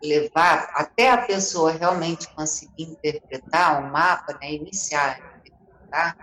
[0.02, 6.16] levar até a pessoa realmente conseguir interpretar o um mapa, né, iniciar, interpretar,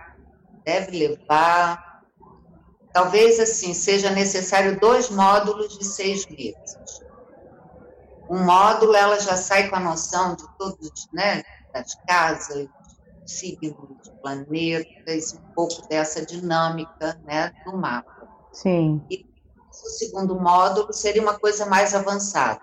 [0.64, 1.93] deve levar,
[2.94, 6.78] talvez assim, seja necessário dois módulos de seis meses.
[8.30, 11.42] Um módulo, ela já sai com a noção de todos, né,
[11.74, 12.68] das casas,
[13.26, 13.76] signos,
[14.22, 18.28] planetas, um pouco dessa dinâmica, né, do mapa.
[18.52, 19.04] Sim.
[19.10, 19.26] E
[19.70, 22.60] o segundo módulo seria uma coisa mais avançada.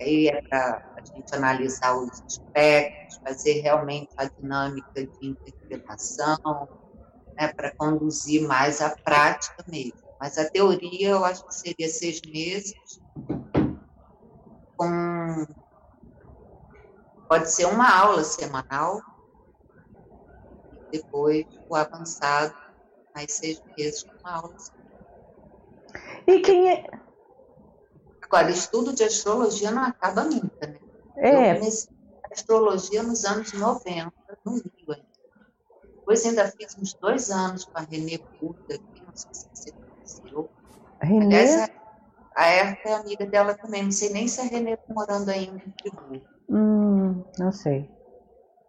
[0.00, 6.68] Aí é para a gente analisar os aspectos, fazer realmente a dinâmica de interpretação,
[7.36, 9.98] né, para conduzir mais a prática mesmo.
[10.20, 13.00] Mas a teoria eu acho que seria seis meses,
[14.76, 15.46] com
[17.28, 19.02] pode ser uma aula semanal,
[20.92, 22.54] e depois o avançado,
[23.14, 24.84] mais seis meses com uma aula semanal.
[26.26, 26.86] E quem é.
[28.22, 30.78] Agora, estudo de astrologia não acaba nunca, né?
[31.16, 31.52] É.
[31.52, 31.94] Eu comecei
[32.24, 34.12] a astrologia nos anos 90,
[34.44, 35.13] no Rio ainda.
[36.04, 39.72] Depois ainda fiz uns dois anos com a Renê Puta, aqui, não sei se você
[39.72, 40.50] conheceu.
[41.00, 41.24] Renê?
[41.24, 41.70] Aliás,
[42.36, 43.84] a Erta é amiga dela também.
[43.84, 46.26] Não sei nem se a Renê está morando ainda em Friburgo.
[46.46, 47.90] Hum, não sei.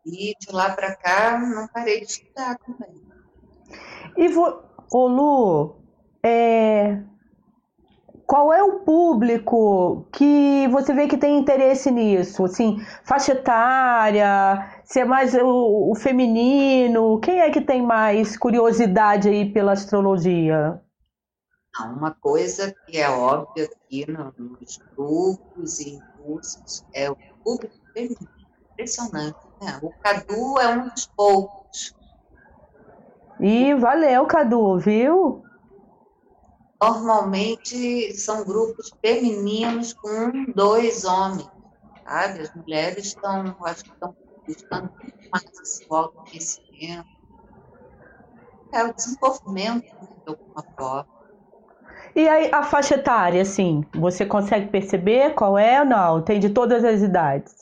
[0.05, 3.01] E de lá para cá, não parei de estudar também.
[4.15, 4.63] E, vo...
[4.89, 5.75] Ô Lu,
[6.23, 7.03] é
[8.25, 12.43] qual é o público que você vê que tem interesse nisso?
[12.45, 19.27] Assim, faixa etária, se é mais o, o feminino, quem é que tem mais curiosidade
[19.27, 20.81] aí pela astrologia?
[21.79, 28.29] Uma coisa que é óbvia aqui nos grupos e cursos é o público feminino.
[28.71, 29.79] Impressionante, né?
[29.81, 31.95] O Cadu é um dos poucos.
[33.39, 35.45] E valeu, Cadu, viu?
[36.81, 41.49] normalmente são grupos femininos com dois homens,
[42.03, 42.41] sabe?
[42.41, 44.15] As mulheres estão, acho que estão
[44.47, 44.89] buscando
[45.31, 47.07] mais esse autoconhecimento.
[48.73, 51.07] É o desenvolvimento, né, de alguma forma.
[52.15, 56.21] E aí, a faixa etária, assim, você consegue perceber qual é ou não?
[56.21, 57.53] Tem de todas as idades?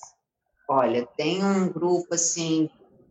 [0.67, 2.69] Olha, tem um grupo, assim,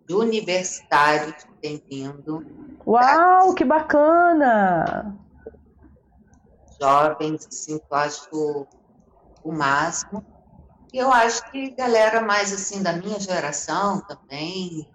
[0.09, 2.45] de universitários que tem vindo.
[2.87, 5.19] Uau, que bacana!
[6.83, 8.67] jovens, assim, que eu acho
[9.45, 10.27] o máximo.
[10.93, 14.87] Eu acho que galera mais assim da minha geração também.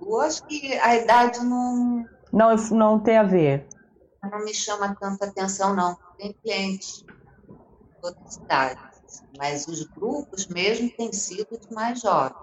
[0.00, 2.06] Eu acho que a idade não.
[2.30, 3.66] Não, não tem a ver.
[4.22, 5.96] Não me chama tanta atenção, não.
[6.18, 7.06] Tem clientes de
[8.02, 12.36] todas idades, mas os grupos mesmo têm sido de mais jovens.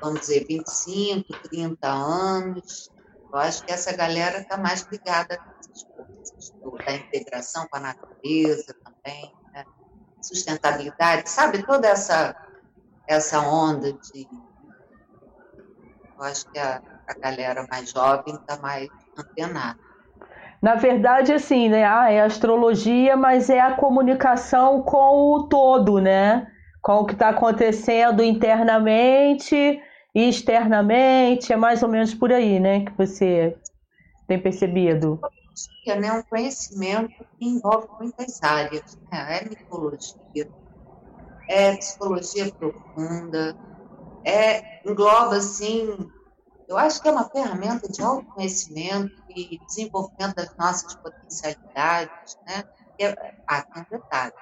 [0.00, 2.90] Vamos dizer, 25, 30 anos.
[3.32, 7.80] Eu acho que essa galera está mais ligada a essas coisas, da integração com a
[7.80, 9.43] natureza também?
[10.26, 11.62] Sustentabilidade, sabe?
[11.62, 12.34] Toda essa,
[13.06, 14.28] essa onda de.
[16.16, 19.78] Eu acho que a, a galera mais jovem está mais antenada.
[20.62, 21.84] Na verdade, assim, né?
[21.84, 26.46] Ah, é astrologia, mas é a comunicação com o todo, né?
[26.80, 29.82] Com o que está acontecendo internamente
[30.14, 33.56] e externamente, é mais ou menos por aí, né, que você
[34.28, 35.20] tem percebido?
[35.86, 39.38] É né, um conhecimento que envolve muitas áreas, né?
[39.38, 40.50] é mitologia,
[41.48, 43.56] é psicologia profunda,
[44.26, 45.86] é, engloba, assim,
[46.66, 52.64] eu acho que é uma ferramenta de autoconhecimento e desenvolvimento das nossas potencialidades, né?
[52.98, 53.14] É,
[53.46, 54.32] ah, tem um detalhe.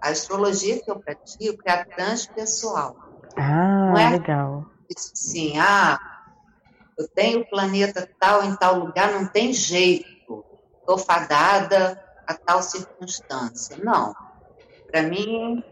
[0.00, 2.96] A astrologia que eu pratico é a transpessoal.
[3.36, 4.64] Ah, é legal
[4.96, 5.98] assim, ah,
[6.98, 10.06] eu tenho o planeta tal em tal lugar, não tem jeito,
[10.88, 13.76] estou fadada a tal circunstância.
[13.76, 14.16] Não.
[14.90, 15.62] Para mim,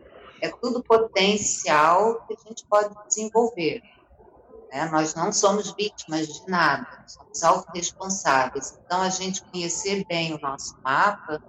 [0.42, 3.82] é tudo potencial que a gente pode desenvolver.
[4.70, 4.84] Né?
[4.92, 8.78] Nós não somos vítimas de nada, somos autorresponsáveis.
[8.84, 11.42] Então, a gente conhecer bem o nosso mapa,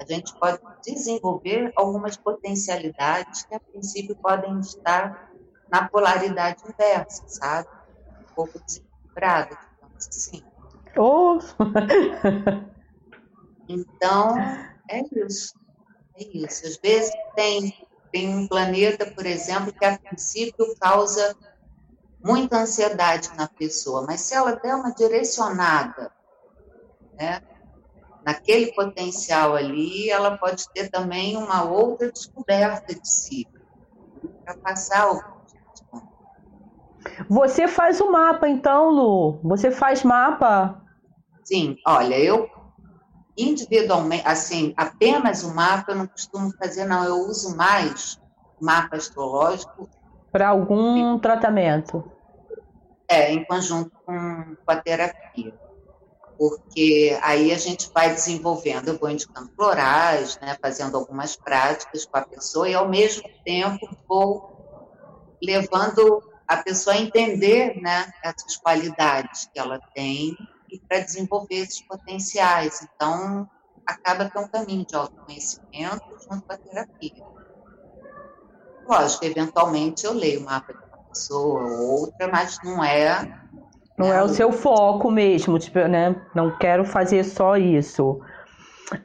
[0.00, 5.30] a gente pode desenvolver algumas potencialidades que, a princípio, podem estar
[5.70, 7.68] na polaridade inversa, sabe?
[8.22, 10.42] Um pouco desequilibrada, digamos assim.
[10.96, 11.38] Oh.
[13.72, 14.36] então,
[14.88, 15.54] é isso.
[16.16, 16.66] É isso.
[16.66, 17.72] Às vezes tem,
[18.12, 21.36] tem um planeta, por exemplo, que a princípio causa
[22.22, 26.12] muita ansiedade na pessoa, mas se ela der uma direcionada,
[27.18, 27.40] né,
[28.24, 33.48] naquele potencial ali, ela pode ter também uma outra descoberta de si,
[34.44, 35.08] para passar
[37.28, 39.40] Você faz o mapa, então, Lu?
[39.44, 40.84] Você faz mapa?
[41.42, 42.59] Sim, olha, eu
[43.42, 47.04] individualmente, assim, apenas o mapa eu não costumo fazer, não.
[47.04, 48.20] Eu uso mais
[48.60, 49.88] mapa astrológico.
[50.30, 52.04] Para algum tratamento?
[53.08, 55.52] É, em conjunto com, com a terapia.
[56.38, 62.16] Porque aí a gente vai desenvolvendo, eu vou indicando florais, né, fazendo algumas práticas com
[62.16, 64.56] a pessoa e ao mesmo tempo vou
[65.42, 70.34] levando a pessoa a entender né, essas qualidades que ela tem
[70.72, 72.82] e para desenvolver esses potenciais.
[72.82, 73.48] Então,
[73.86, 77.24] acaba que é um caminho de autoconhecimento junto com a terapia.
[78.88, 83.40] Lógico, eventualmente eu leio o mapa de uma pessoa ou outra, mas não é.
[83.96, 86.16] Não é, é o seu foco mesmo, tipo, né?
[86.34, 88.20] Não quero fazer só isso.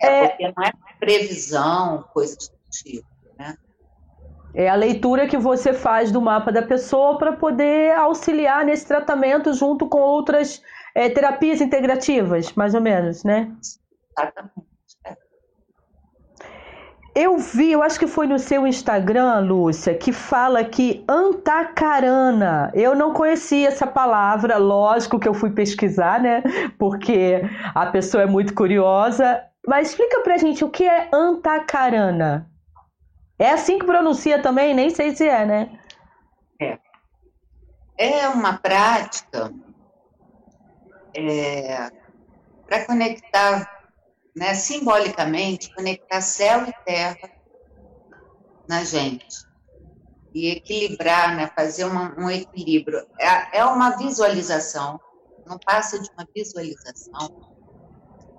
[0.02, 0.28] É, é...
[0.28, 3.08] porque não é previsão, coisas do tipo,
[3.38, 3.56] né?
[4.54, 9.54] É a leitura que você faz do mapa da pessoa para poder auxiliar nesse tratamento
[9.54, 10.62] junto com outras
[10.96, 13.52] é, terapias integrativas, mais ou menos, né?
[14.18, 14.66] Exatamente.
[17.14, 22.70] Eu vi, eu acho que foi no seu Instagram, Lúcia, que fala que antacarana.
[22.74, 26.44] Eu não conhecia essa palavra, lógico que eu fui pesquisar, né?
[26.78, 27.42] Porque
[27.74, 29.42] a pessoa é muito curiosa.
[29.66, 32.52] Mas explica pra gente o que é antacarana.
[33.40, 34.74] É assim que pronuncia também?
[34.74, 35.70] Nem sei se é, né?
[36.62, 36.78] É.
[37.98, 39.54] É uma prática
[41.16, 41.92] é,
[42.68, 43.90] para conectar,
[44.36, 47.32] né, simbolicamente, conectar céu e terra
[48.68, 49.46] na gente
[50.34, 53.08] e equilibrar, né, fazer uma, um equilíbrio.
[53.18, 55.00] É, é uma visualização,
[55.46, 57.54] não passa de uma visualização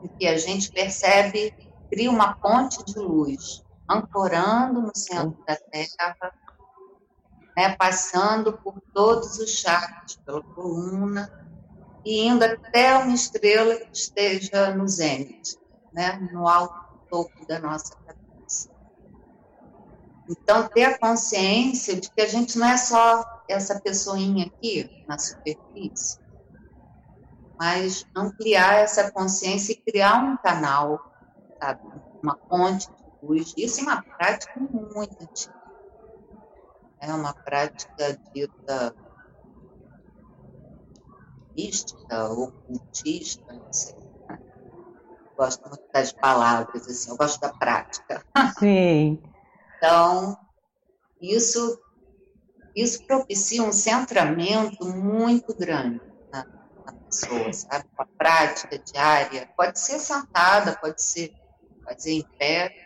[0.03, 1.55] em que a gente percebe,
[1.91, 6.16] cria uma ponte de luz, ancorando no centro da Terra,
[7.57, 11.45] né, passando por todos os chakras, pela coluna,
[12.07, 15.59] e indo até uma estrela que esteja no zênite,
[15.92, 18.70] né, no alto topo da nossa cabeça.
[20.30, 25.18] Então, ter a consciência de que a gente não é só essa pessoinha aqui na
[25.18, 26.20] superfície,
[27.59, 31.12] mas ampliar essa consciência e criar um canal,
[31.61, 31.80] sabe?
[32.22, 33.52] uma ponte de luz.
[33.57, 35.54] Isso é uma prática muito antiga.
[37.00, 38.94] É uma prática dita
[41.57, 43.94] mística, ocultista, não sei.
[44.28, 44.38] Né?
[45.36, 48.24] Gosto muito das palavras, assim, eu gosto da prática.
[48.59, 49.22] Sim.
[49.76, 50.36] Então,
[51.20, 51.80] isso,
[52.74, 56.00] isso propicia um centramento muito grande
[56.32, 56.44] na,
[56.84, 57.84] na pessoa, sabe?
[57.98, 61.34] A prática diária pode ser sentada, pode ser
[61.84, 62.86] fazer em pé,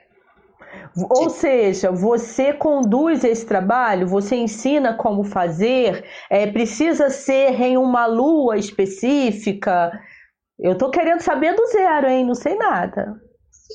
[1.10, 8.06] ou seja, você conduz esse trabalho, você ensina como fazer, é, precisa ser em uma
[8.06, 9.92] lua específica.
[10.58, 12.24] Eu estou querendo saber do zero, hein?
[12.24, 13.20] Não sei nada.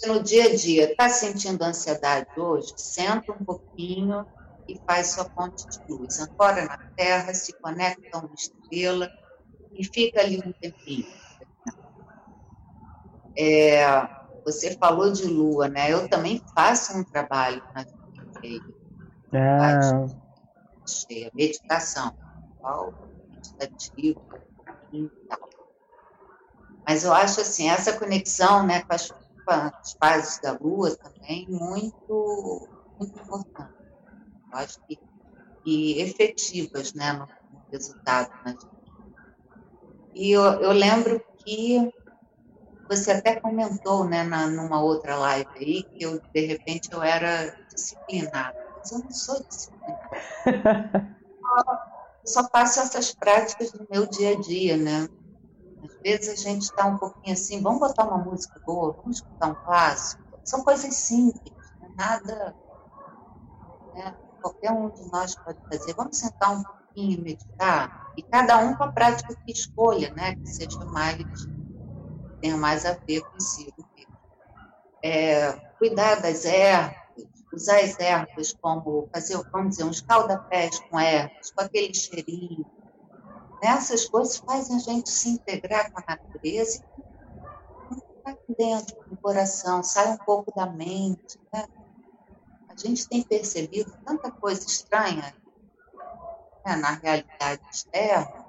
[0.05, 4.25] No dia a dia está sentindo ansiedade hoje, senta um pouquinho
[4.67, 6.19] e faz sua ponte de luz.
[6.19, 9.09] Ancora na terra, se conecta a uma estrela
[9.73, 11.05] e fica ali um tempinho.
[13.37, 13.85] É,
[14.45, 15.91] você falou de lua, né?
[15.91, 17.85] Eu também faço um trabalho na
[18.39, 18.61] cheia.
[19.33, 20.07] Ah.
[20.87, 22.15] cheia, meditação,
[23.29, 24.21] meditativo.
[26.87, 31.47] Mas eu acho assim, essa conexão né, com as, com as fases da lua também
[31.49, 32.69] muito,
[32.99, 33.73] muito importante.
[34.51, 34.99] Eu acho que
[35.65, 38.29] e efetivas né, no, no resultado.
[38.45, 38.55] Né?
[40.13, 41.91] E eu, eu lembro que
[42.87, 47.55] você até comentou, né, na, numa outra live aí, que eu, de repente, eu era
[47.73, 48.55] disciplinada.
[48.77, 51.17] Mas eu não sou disciplinada.
[52.23, 55.07] eu só faço essas práticas no meu dia a dia, né?
[55.83, 59.47] Às vezes a gente está um pouquinho assim, vamos botar uma música boa, vamos escutar
[59.47, 60.23] um clássico.
[60.43, 61.89] São coisas simples, né?
[61.95, 62.55] nada.
[63.93, 64.15] Né?
[64.41, 65.93] Qualquer um de nós pode fazer.
[65.95, 68.11] Vamos sentar um pouquinho e meditar.
[68.15, 70.35] E cada um com a prática que escolha, né?
[70.35, 71.17] Que seja mais
[72.45, 73.83] tenha mais a ver consigo.
[75.03, 76.95] É, cuidar das ervas,
[77.51, 82.65] usar as ervas como fazer, vamos dizer, uns calda-pés com ervas, com aquele cheirinho.
[83.63, 86.83] Essas coisas fazem a gente se integrar com a natureza
[88.47, 91.39] e dentro, no coração, sai um pouco da mente.
[91.51, 91.65] Né?
[92.69, 95.33] A gente tem percebido tanta coisa estranha
[96.65, 98.45] né, na realidade externa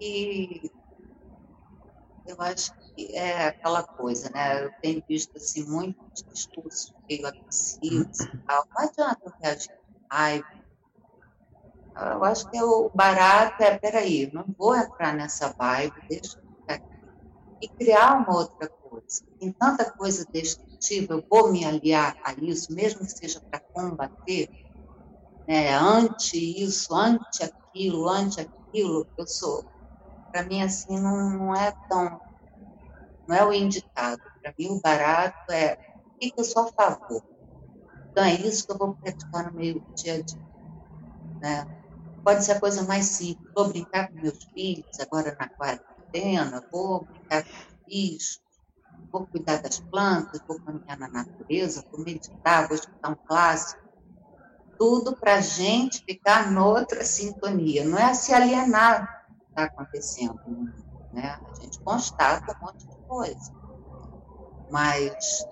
[0.00, 0.70] e
[2.26, 4.64] eu acho que é aquela coisa, né?
[4.64, 8.64] Eu tenho visto assim, muitos discursos meio agressivos e tal.
[8.74, 10.64] Não adianta eu reagir com raiva.
[11.96, 16.74] Eu acho que o barato é, peraí, não vou entrar nessa vibe, deixa eu ficar
[16.74, 16.84] aqui.
[17.62, 19.22] E criar uma outra coisa.
[19.38, 24.48] Tem tanta coisa destrutiva, eu vou me aliar a isso, mesmo que seja para combater,
[25.46, 29.64] né, ante isso, ante aquilo, ante aquilo, eu sou.
[30.34, 32.20] Para mim, assim, não, não é tão.
[33.28, 34.20] Não é o indicado.
[34.42, 35.78] Para mim, o barato é
[36.36, 37.22] eu sou a favor.
[38.10, 40.42] Então, é isso que eu vou praticar no meio dia a dia.
[41.40, 41.64] Né?
[42.24, 43.48] Pode ser a coisa mais simples.
[43.54, 48.42] Vou brincar com meus filhos agora na quarentena, vou brincar com bichos,
[49.12, 53.84] vou cuidar das plantas, vou caminhar na natureza, vou meditar, vou escutar um clássico.
[54.76, 57.84] Tudo para a gente ficar noutra sintonia.
[57.84, 59.13] Não é se alienar
[59.54, 60.40] está acontecendo.
[61.12, 61.38] Né?
[61.40, 63.54] A gente constata um monte de coisa.
[64.70, 65.46] Mas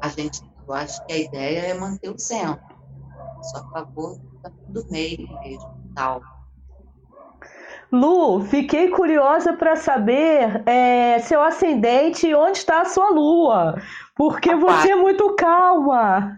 [0.00, 2.64] a gente, eu acho que a ideia é manter o centro.
[3.42, 4.18] Só a favor
[4.68, 6.20] do meio mesmo tal.
[7.92, 13.82] Lu, fiquei curiosa para saber é, seu ascendente e onde está a sua lua,
[14.14, 16.36] porque você é muito calma.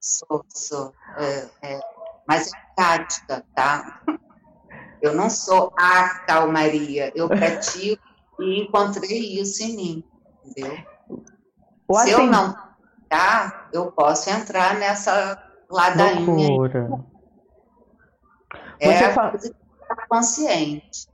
[0.00, 0.92] Sou, sou.
[1.16, 1.80] É, é,
[2.26, 4.02] mas é prática, tá?
[5.02, 8.02] Eu não sou a calmaria, eu pratico
[8.38, 10.04] e encontrei isso em mim,
[10.44, 10.78] entendeu?
[11.88, 12.54] O Se eu não
[13.08, 16.48] tá, eu posso entrar nessa ladainha.
[16.48, 16.88] Loucura.
[18.78, 19.32] É Você fala...
[20.08, 21.08] consciente.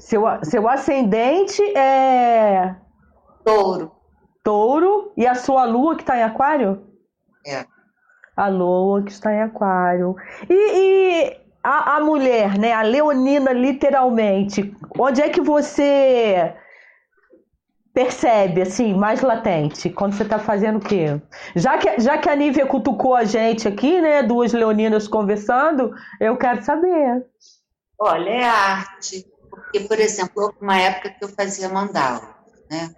[0.00, 2.76] Seu, seu ascendente é.
[3.44, 3.92] Touro.
[4.42, 5.12] Touro.
[5.16, 6.86] E a sua lua que está em Aquário?
[7.46, 7.64] É.
[8.36, 10.14] A lua que está em Aquário.
[10.48, 12.72] E, e a, a mulher, né?
[12.72, 14.74] A leonina, literalmente.
[14.98, 16.54] Onde é que você
[17.92, 21.20] percebe, assim, mais latente, quando você está fazendo o quê?
[21.56, 26.36] Já que, já que a Nívia cutucou a gente aqui, né, duas leoninas conversando, eu
[26.36, 27.26] quero saber.
[27.98, 29.26] Olha, é arte.
[29.50, 32.36] Porque, por exemplo, houve uma época que eu fazia mandala,
[32.70, 32.94] né?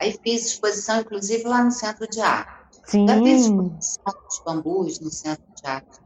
[0.00, 2.80] Aí fiz exposição, inclusive, lá no Centro de Arte.
[2.84, 3.06] Sim.
[3.06, 6.00] Já fiz exposição dos bambus no Centro de Arte.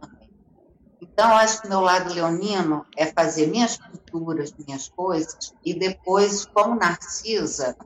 [1.18, 6.76] Então, acho que meu lado leonino é fazer minhas pinturas, minhas coisas, e depois, como
[6.76, 7.76] Narcisa,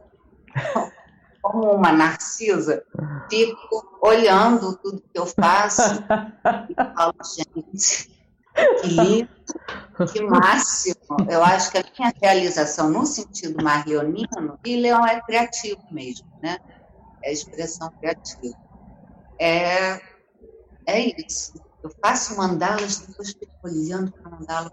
[1.41, 2.85] como uma narcisa,
[3.31, 6.05] fico olhando tudo que eu faço
[6.69, 8.11] e falo, gente,
[8.83, 9.31] que lindo,
[10.13, 11.17] que máximo.
[11.27, 16.59] Eu acho que a minha realização no sentido marionino, e Leão é criativo mesmo, né?
[17.25, 18.59] É expressão criativa.
[19.41, 19.99] É,
[20.87, 21.72] é isso.
[21.83, 24.71] Eu faço mandalas, depois fico olhando para mandala,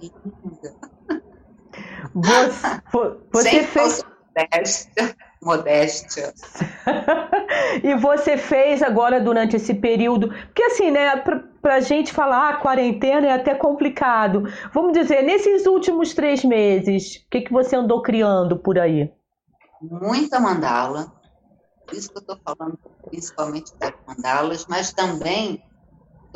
[0.00, 0.76] linda.
[2.14, 2.82] Você,
[3.32, 4.04] você Sem fez
[4.36, 5.16] modéstia.
[5.42, 6.34] modéstia.
[7.82, 12.56] e você fez agora durante esse período, porque assim, né, para a gente falar ah,
[12.56, 14.44] quarentena é até complicado.
[14.72, 19.10] Vamos dizer, nesses últimos três meses, o que, que você andou criando por aí?
[19.80, 21.12] Muita mandala,
[21.86, 25.62] por isso que eu estou falando principalmente das mandalas, mas também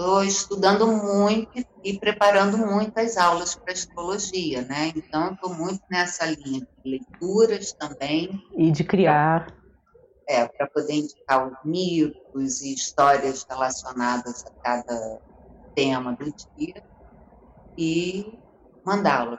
[0.01, 4.93] estou estudando muito e preparando muitas aulas para astrologia, né?
[4.97, 8.31] Então, estou muito nessa linha de leituras também.
[8.57, 9.55] E de criar.
[10.27, 15.21] É, para poder indicar os mitos e histórias relacionadas a cada
[15.75, 16.83] tema do dia.
[17.77, 18.41] E
[18.85, 19.39] mandá-lo.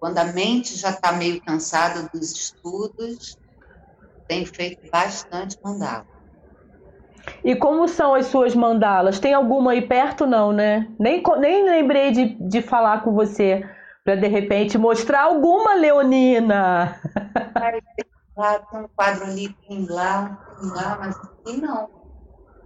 [0.00, 3.36] Quando a mente já está meio cansada dos estudos,
[4.26, 6.06] tem feito bastante mandá-lo.
[7.44, 9.18] E como são as suas mandalas?
[9.18, 10.88] Tem alguma aí perto, não, né?
[10.98, 13.64] Nem, nem lembrei de, de falar com você
[14.04, 17.00] para de repente mostrar alguma leonina.
[18.36, 21.88] Lá tem um quadro ali, tem lá, tem lá, mas aqui não.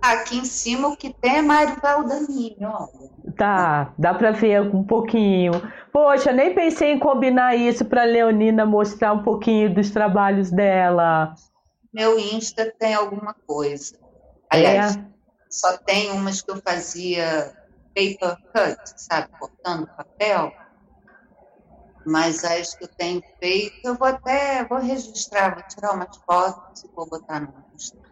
[0.01, 3.35] Aqui em cima o que tem é Mário Valdaminho, olha.
[3.37, 5.53] Tá, dá para ver um pouquinho.
[5.93, 11.35] Poxa, nem pensei em combinar isso para Leonina mostrar um pouquinho dos trabalhos dela.
[11.93, 13.99] Meu Insta tem alguma coisa.
[14.51, 15.05] Aliás, é.
[15.51, 17.53] só tem umas que eu fazia
[17.95, 20.53] paper cut, sabe, cortando papel.
[22.05, 26.85] Mas as que eu tenho feito, eu vou até vou registrar, vou tirar umas fotos
[26.85, 28.07] e vou botar no Instagram.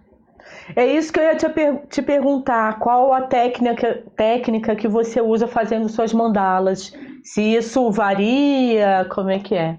[0.76, 2.78] É isso que eu ia te, per te perguntar.
[2.78, 6.92] Qual a técnica, técnica que você usa fazendo suas mandalas?
[7.22, 9.78] Se isso varia, como é que é?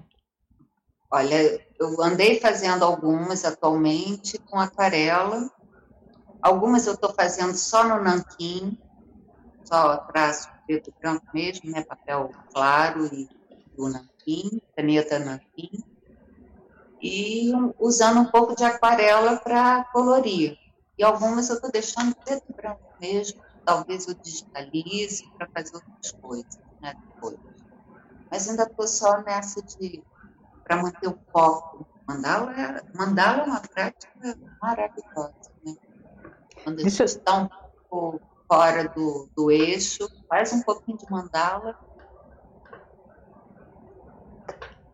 [1.10, 5.50] Olha, eu andei fazendo algumas atualmente com aquarela
[6.46, 8.78] Algumas eu estou fazendo só no nanquim,
[9.64, 11.82] só traço preto e branco mesmo, né?
[11.82, 13.28] Papel claro e
[13.76, 15.82] do nanquim, caneta nanquim.
[17.02, 20.56] E usando um pouco de aquarela para colorir.
[20.96, 26.12] E algumas eu estou deixando preto e branco mesmo, talvez eu digitalize para fazer outras
[26.22, 27.40] coisas, né, depois.
[28.30, 30.00] Mas ainda estou só nessa de,
[30.62, 31.84] para manter o foco.
[32.08, 35.55] Mandala é, mandala é uma prática maravilhosa?
[36.66, 37.48] Quando gente está um
[37.88, 41.76] pouco fora do, do eixo, faz um pouquinho de mandala,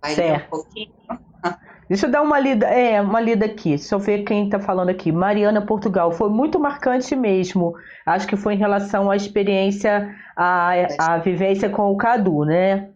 [0.03, 0.45] vai certo.
[0.45, 0.93] um pouquinho.
[1.89, 3.71] Deixa eu dar uma lida, é, uma lida aqui.
[3.71, 5.11] Deixa eu ver quem está falando aqui.
[5.11, 6.13] Mariana Portugal.
[6.13, 7.75] Foi muito marcante mesmo.
[8.05, 12.92] Acho que foi em relação à experiência, à, à vivência com o Cadu, né?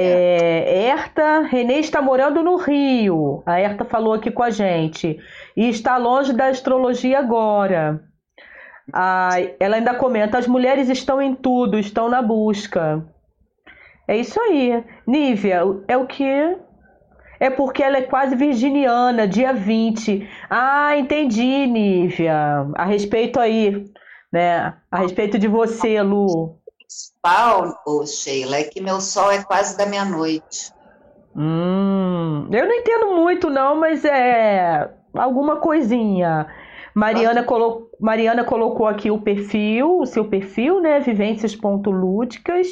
[0.00, 3.42] É, Erta, Renê está morando no Rio.
[3.44, 5.18] A Erta falou aqui com a gente.
[5.56, 8.00] E está longe da astrologia agora.
[8.92, 13.04] Ah, ela ainda comenta: as mulheres estão em tudo, estão na busca.
[14.06, 14.84] É isso aí.
[15.06, 16.56] Nívia, é o que
[17.40, 20.28] é porque ela é quase virginiana, dia 20.
[20.50, 22.34] Ah, entendi, Nívia.
[22.74, 23.84] A respeito aí,
[24.32, 24.74] né?
[24.90, 26.57] A respeito de você, Lu.
[26.88, 30.72] Principal, oh, Sheila, é que meu sol é quase da meia-noite.
[31.36, 36.46] Hum, eu não entendo muito, não, mas é alguma coisinha.
[36.94, 37.90] Mariana, colo...
[38.00, 40.98] Mariana colocou aqui o perfil, o seu perfil, né?
[41.00, 42.66] Vivências.lúdicas.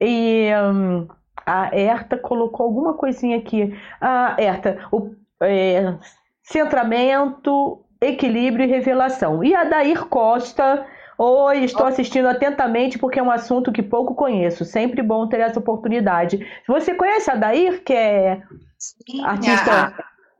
[0.00, 0.50] E.
[0.54, 1.06] Hum,
[1.46, 3.72] a Erta colocou alguma coisinha aqui.
[4.00, 5.94] A Erta, o é,
[6.42, 9.44] centramento, equilíbrio e revelação.
[9.44, 10.84] E a Dair Costa.
[11.20, 14.64] Oi, estou assistindo atentamente porque é um assunto que pouco conheço.
[14.64, 16.46] Sempre bom ter essa oportunidade.
[16.68, 18.40] Você conhece a Dair, que é
[18.78, 19.96] Sim, artista,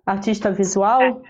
[0.06, 0.12] a...
[0.12, 1.20] artista visual?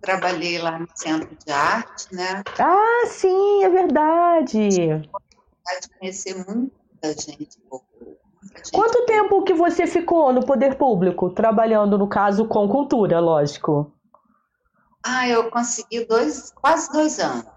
[0.00, 2.44] Trabalhei lá no Centro de Arte, né?
[2.60, 4.68] Ah, sim, é verdade.
[5.10, 7.58] Pode conhecer muita gente
[8.72, 13.92] Quanto tempo que você ficou no poder público, trabalhando, no caso, com cultura, lógico?
[15.04, 17.55] Ah, eu consegui dois, quase dois anos.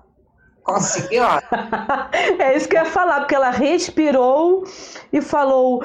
[0.73, 1.39] Consegui, ó.
[2.39, 4.63] é isso que eu ia falar, porque ela respirou
[5.11, 5.83] e falou,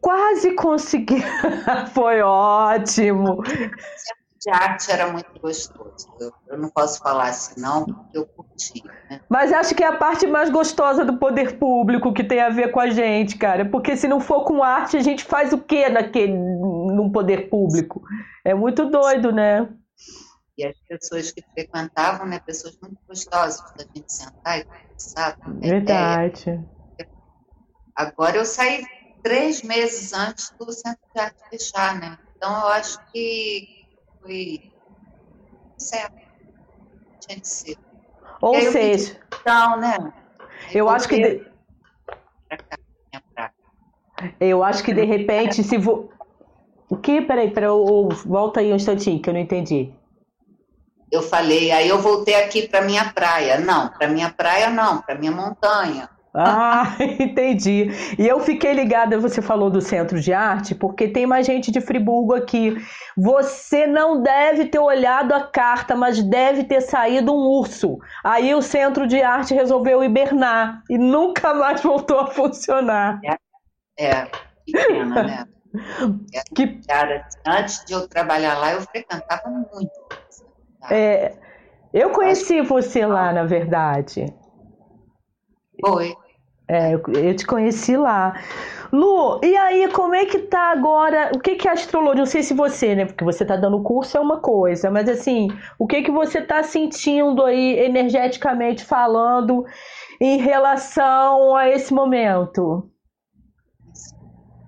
[0.00, 1.22] quase consegui.
[1.94, 3.42] Foi ótimo
[4.38, 6.08] de arte era muito gostoso.
[6.20, 8.82] Eu, eu, não posso falar assim, não, porque eu curti.
[9.10, 9.20] Né?
[9.28, 12.70] Mas acho que é a parte mais gostosa do poder público que tem a ver
[12.70, 13.64] com a gente, cara.
[13.64, 18.02] Porque se não for com arte, a gente faz o quê naquele, num poder público?
[18.44, 19.68] É muito doido, né?
[20.58, 22.40] E as pessoas que frequentavam, né?
[22.40, 25.38] Pessoas muito gostosas da gente sentar e conversar.
[25.60, 26.60] Verdade.
[27.94, 28.84] Agora eu saí
[29.22, 32.18] três meses antes do centro de arte fechar, né?
[32.36, 33.68] Então eu acho que
[34.20, 34.60] foi
[35.78, 36.16] certo.
[37.20, 37.78] Tinha que ser.
[38.40, 39.96] Ou seja, então, né?
[40.74, 41.52] Eu acho que de...
[44.40, 46.10] eu acho que de repente se vo...
[46.88, 47.22] o que?
[47.22, 47.68] Peraí, peraí,
[48.26, 49.94] volta aí um instantinho que eu não entendi.
[51.10, 53.58] Eu falei, aí eu voltei aqui para minha praia.
[53.58, 56.08] Não, para minha praia não, para minha montanha.
[56.34, 57.90] Ah, entendi.
[58.18, 61.80] E eu fiquei ligada, você falou do centro de arte, porque tem mais gente de
[61.80, 62.76] Friburgo aqui.
[63.16, 67.98] Você não deve ter olhado a carta, mas deve ter saído um urso.
[68.22, 73.20] Aí o centro de arte resolveu hibernar e nunca mais voltou a funcionar.
[73.24, 74.30] É, é
[74.64, 75.44] que pena, né?
[76.34, 76.80] É, que...
[76.86, 79.92] Cara, antes de eu trabalhar lá, eu frequentava muito.
[80.90, 81.34] É,
[81.92, 84.32] eu conheci você lá, na verdade.
[85.80, 86.14] Foi.
[86.68, 88.34] É, eu, eu te conheci lá.
[88.92, 91.30] Lu, e aí, como é que tá agora?
[91.34, 92.20] O que que é astrologia?
[92.20, 93.04] Não sei se você, né?
[93.06, 96.62] Porque você tá dando curso é uma coisa, mas assim, o que que você tá
[96.62, 99.64] sentindo aí energeticamente falando
[100.20, 102.90] em relação a esse momento?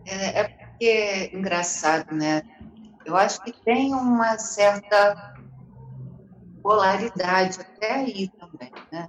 [0.06, 2.42] É, é porque é engraçado, né?
[3.04, 5.29] Eu acho que tem uma certa
[6.62, 9.08] polaridade até aí também, né?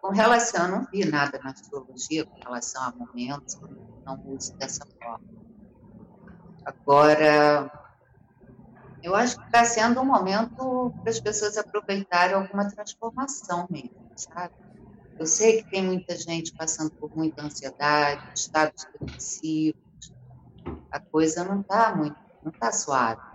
[0.00, 3.58] Com relação, eu não vi nada na astrologia com relação a momentos,
[4.06, 5.20] não uso dessa forma.
[6.64, 7.70] Agora,
[9.02, 14.54] eu acho que está sendo um momento para as pessoas aproveitarem alguma transformação mesmo, sabe?
[15.18, 19.80] Eu sei que tem muita gente passando por muita ansiedade, estados depressivos,
[20.90, 23.29] a coisa não está muito, não está suave?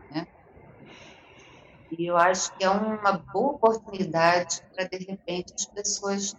[1.98, 6.36] E eu acho que é uma boa oportunidade para, de repente, as pessoas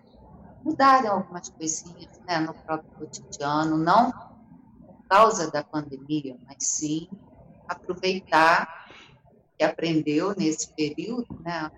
[0.63, 7.09] mudarem algumas coisinhas né, no próprio cotidiano, não por causa da pandemia, mas sim
[7.69, 8.69] aproveitar
[9.57, 11.71] que aprendeu nesse período, né,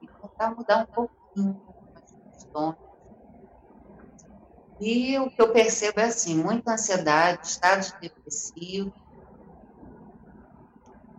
[0.00, 1.62] e tentar mudar um pouquinho
[1.94, 2.76] as questões.
[4.80, 8.92] E o que eu percebo é assim, muita ansiedade, estados depressivos,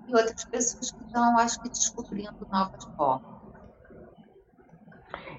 [0.10, 3.40] e outras pessoas que estão, acho que, descobrindo novas formas.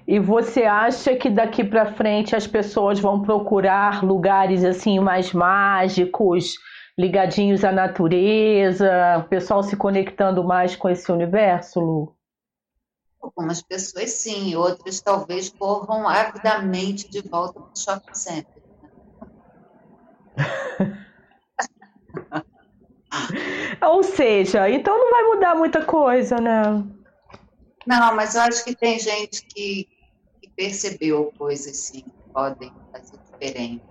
[0.07, 6.55] E você acha que daqui para frente as pessoas vão procurar lugares assim mais mágicos,
[6.97, 12.15] ligadinhos à natureza, o pessoal se conectando mais com esse universo, Lu?
[13.21, 18.63] Algumas pessoas sim, outras talvez corram avidamente de volta para o shopping center.
[23.81, 26.63] Ou seja, então não vai mudar muita coisa, né?
[27.85, 29.87] Não, mas eu acho que tem gente que,
[30.41, 33.83] que percebeu coisas sim, que podem fazer diferente.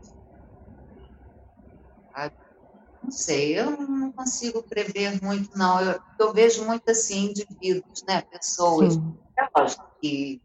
[3.03, 5.81] Não sei, eu não consigo prever muito, não.
[5.81, 8.23] Eu, eu vejo muito assim indivíduos, né?
[8.23, 8.95] Pessoas.
[8.95, 9.19] Sim.
[9.39, 10.41] É lógico que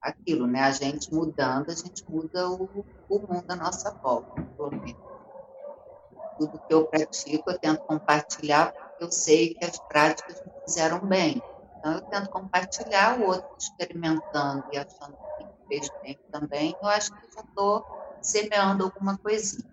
[0.00, 0.60] aquilo, né?
[0.60, 5.13] A gente mudando, a gente muda o, o mundo à nossa volta, pelo menos
[6.36, 11.00] tudo que eu pratico, eu tento compartilhar, porque eu sei que as práticas me fizeram
[11.00, 11.42] bem.
[11.78, 16.76] Então, eu tento compartilhar o outro experimentando e achando que fez bem também.
[16.80, 17.86] Eu acho que já estou
[18.20, 19.68] semeando alguma coisinha.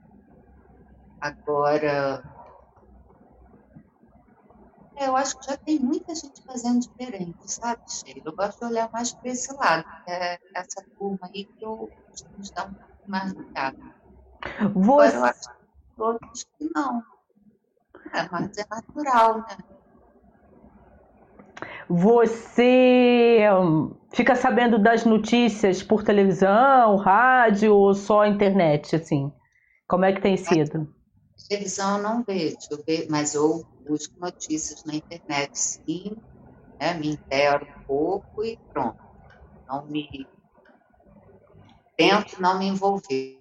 [1.20, 2.24] Agora,
[5.02, 8.22] é, eu acho que já tem muita gente fazendo diferente, sabe, Sheila?
[8.26, 11.92] Eu gosto de olhar mais para esse lado, que é essa turma aí que eu
[12.10, 13.78] costumo estar um pouco mais ligada.
[14.74, 15.16] Você...
[15.16, 15.61] Agora, eu acho
[16.02, 17.04] outros que não.
[18.14, 19.58] É, mas é natural, né?
[21.88, 29.32] Você hum, fica sabendo das notícias por televisão, rádio ou só internet, assim?
[29.88, 30.88] Como é que tem sido?
[31.50, 32.58] Televisão eu não vejo,
[33.10, 36.16] mas eu busco notícias na internet, sim,
[36.80, 36.94] né?
[36.94, 38.96] me intero um pouco e pronto.
[39.68, 40.08] Não me
[41.98, 43.41] tento não me envolver.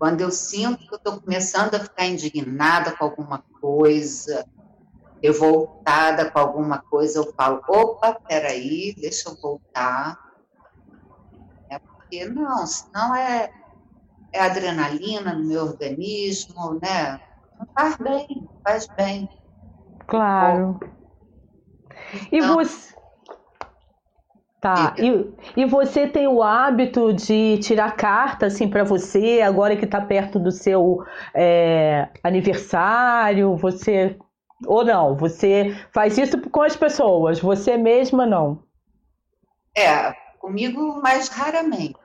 [0.00, 4.46] Quando eu sinto que eu estou começando a ficar indignada com alguma coisa,
[5.22, 10.18] revoltada com alguma coisa, eu falo, opa, peraí, deixa eu voltar.
[11.68, 13.52] É porque não, senão é,
[14.32, 17.20] é adrenalina no meu organismo, né?
[17.58, 19.28] Não faz bem, faz bem.
[20.06, 20.80] Claro.
[22.32, 22.94] Então, e você
[24.60, 24.94] Tá.
[24.98, 30.02] E, e você tem o hábito de tirar carta assim para você agora que está
[30.02, 31.02] perto do seu
[31.34, 33.56] é, aniversário?
[33.56, 34.18] Você
[34.66, 35.16] ou não?
[35.16, 37.40] Você faz isso com as pessoas?
[37.40, 38.62] Você mesma não?
[39.74, 41.96] É, comigo mais raramente.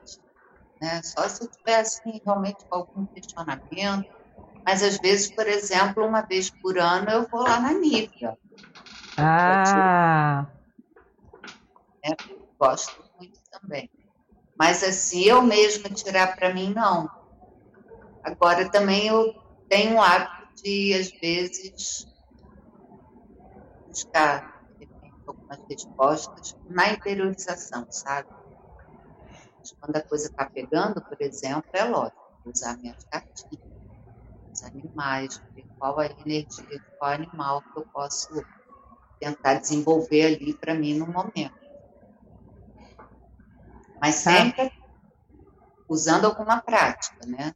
[0.81, 1.01] Né?
[1.03, 4.05] Só se eu tivesse assim, realmente algum questionamento.
[4.65, 8.37] Mas às vezes, por exemplo, uma vez por ano eu vou lá na Nívia.
[9.17, 10.47] Ah.
[12.03, 13.89] É, gosto muito também.
[14.57, 17.09] Mas assim, eu mesma tirar para mim, não.
[18.23, 19.33] Agora também eu
[19.69, 22.07] tenho o hábito de, às vezes,
[23.87, 24.65] buscar
[25.27, 28.27] algumas respostas na interiorização, sabe?
[29.79, 33.65] Quando a coisa está pegando, por exemplo, é lógico, usar minhas cartinhas,
[34.53, 38.45] os animais, ver qual a energia de qual animal que eu posso
[39.19, 41.64] tentar desenvolver ali para mim no momento
[44.01, 44.31] mas tá.
[44.31, 44.71] sempre
[45.87, 47.53] usando alguma prática, né?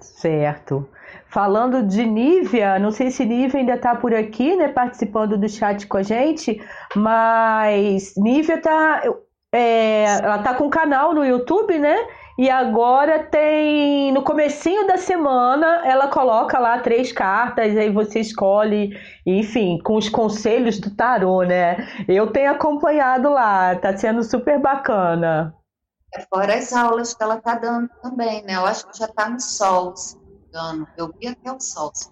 [0.00, 0.88] Certo.
[1.28, 5.86] Falando de Nívia, não sei se Nívia ainda está por aqui, né, participando do chat
[5.86, 6.60] com a gente,
[6.96, 9.02] mas Nívia está,
[9.52, 11.96] é, ela tá com um canal no YouTube, né?
[12.38, 18.96] E agora tem no comecinho da semana ela coloca lá três cartas, aí você escolhe,
[19.26, 21.88] enfim, com os conselhos do tarô, né?
[22.06, 25.52] Eu tenho acompanhado lá, tá sendo super bacana.
[26.14, 28.54] É fora as aulas que ela tá dando também, né?
[28.54, 30.88] Eu acho que já tá no sol, se não me engano.
[30.96, 32.08] Eu vi até o sol, se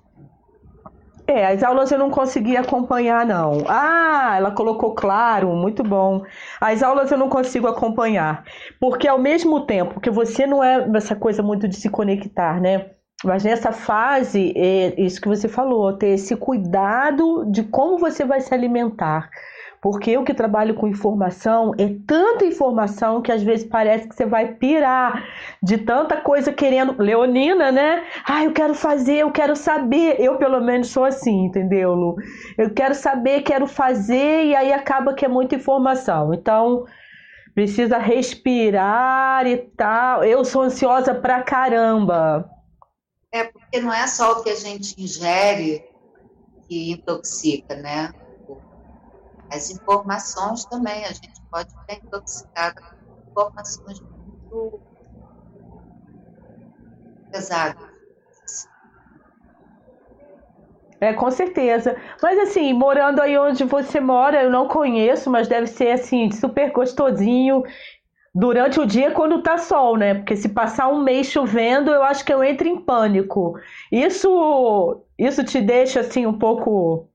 [1.26, 3.64] é, as aulas eu não consegui acompanhar, não.
[3.68, 6.22] Ah, ela colocou claro, muito bom.
[6.60, 8.44] As aulas eu não consigo acompanhar.
[8.80, 12.90] Porque ao mesmo tempo que você não é essa coisa muito de se conectar, né?
[13.24, 18.40] Mas nessa fase, é isso que você falou, ter esse cuidado de como você vai
[18.40, 19.30] se alimentar.
[19.86, 24.26] Porque eu que trabalho com informação, é tanta informação que às vezes parece que você
[24.26, 25.24] vai pirar
[25.62, 27.00] de tanta coisa querendo.
[27.00, 28.04] Leonina, né?
[28.26, 30.16] Ah, eu quero fazer, eu quero saber.
[30.18, 32.16] Eu, pelo menos, sou assim, entendeu, Lu?
[32.58, 36.34] Eu quero saber, quero fazer, e aí acaba que é muita informação.
[36.34, 36.84] Então,
[37.54, 40.24] precisa respirar e tal.
[40.24, 42.50] Eu sou ansiosa pra caramba.
[43.32, 45.84] É, porque não é só o que a gente ingere
[46.66, 48.10] que intoxica, né?
[49.56, 52.82] As informações também, a gente pode ficar intoxicada
[53.34, 54.80] com informações muito
[57.30, 57.86] pesadas.
[61.00, 61.96] É, com certeza.
[62.22, 66.72] Mas assim, morando aí onde você mora, eu não conheço, mas deve ser assim, super
[66.72, 67.62] gostosinho
[68.34, 70.14] durante o dia quando tá sol, né?
[70.14, 73.58] Porque se passar um mês chovendo, eu acho que eu entro em pânico.
[73.90, 77.08] Isso, isso te deixa assim um pouco.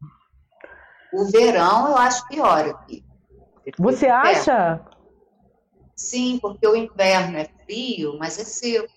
[1.13, 3.05] O verão eu acho pior aqui.
[3.77, 4.83] Você acha?
[5.95, 8.91] Sim, porque o inverno é frio, mas é seco.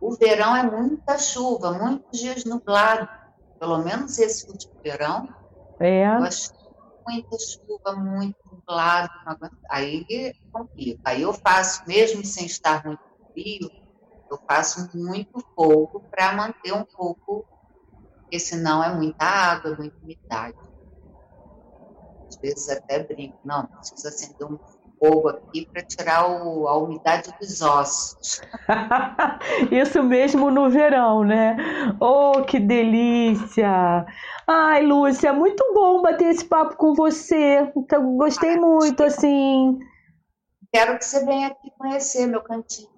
[0.00, 3.08] O verão é muita chuva, muitos dias nublado.
[3.58, 5.28] Pelo menos esse último verão.
[5.80, 6.06] É.
[6.06, 6.50] Eu acho
[7.06, 9.10] muita chuva, muito nublado.
[9.70, 11.00] Aí complica.
[11.04, 13.02] Aí eu faço, mesmo sem estar muito
[13.32, 13.70] frio,
[14.30, 17.46] eu faço muito fogo para manter um pouco,
[18.20, 20.56] porque senão é muita água, muita umidade.
[22.36, 24.58] Às vezes até brinco, não, preciso acender um
[24.98, 28.40] fogo aqui para tirar o, a umidade dos ossos.
[29.72, 31.56] Isso mesmo no verão, né?
[32.00, 34.06] Oh, que delícia!
[34.46, 37.70] Ai, Lúcia, muito bom bater esse papo com você.
[37.76, 39.78] Então, gostei muito, assim.
[40.72, 42.90] Quero que você venha aqui conhecer meu cantinho.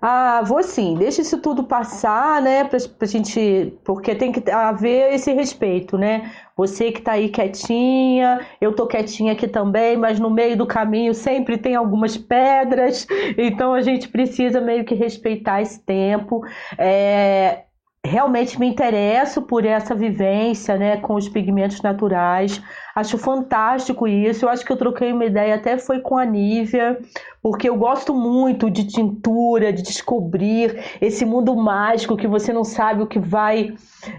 [0.00, 0.94] Ah, vou sim.
[0.96, 2.64] Deixa isso tudo passar, né?
[2.64, 3.72] Pra, pra gente.
[3.84, 6.32] Porque tem que haver esse respeito, né?
[6.56, 11.12] Você que tá aí quietinha, eu tô quietinha aqui também, mas no meio do caminho
[11.14, 16.40] sempre tem algumas pedras, então a gente precisa meio que respeitar esse tempo.
[16.78, 17.65] É,
[18.06, 22.62] realmente me interesso por essa vivência né, com os pigmentos naturais.
[22.94, 24.44] Acho fantástico isso.
[24.44, 26.98] Eu acho que eu troquei uma ideia até foi com a Nívia,
[27.42, 33.02] porque eu gosto muito de tintura, de descobrir esse mundo mágico que você não sabe
[33.02, 33.74] o que vai.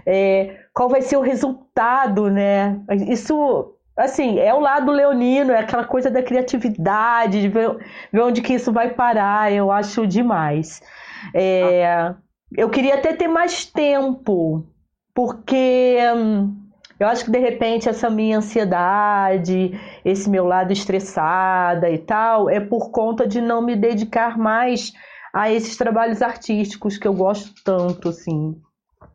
[0.06, 2.78] É, qual vai ser o resultado, né?
[3.08, 7.76] Isso assim, é o lado leonino, é aquela coisa da criatividade, de ver,
[8.12, 10.80] ver onde que isso vai parar, eu acho demais.
[11.34, 12.14] É,
[12.56, 14.64] eu queria até ter mais tempo,
[15.14, 16.56] porque hum,
[16.98, 19.72] eu acho que de repente essa minha ansiedade,
[20.04, 24.92] esse meu lado estressada e tal, é por conta de não me dedicar mais
[25.32, 28.60] a esses trabalhos artísticos que eu gosto tanto, assim.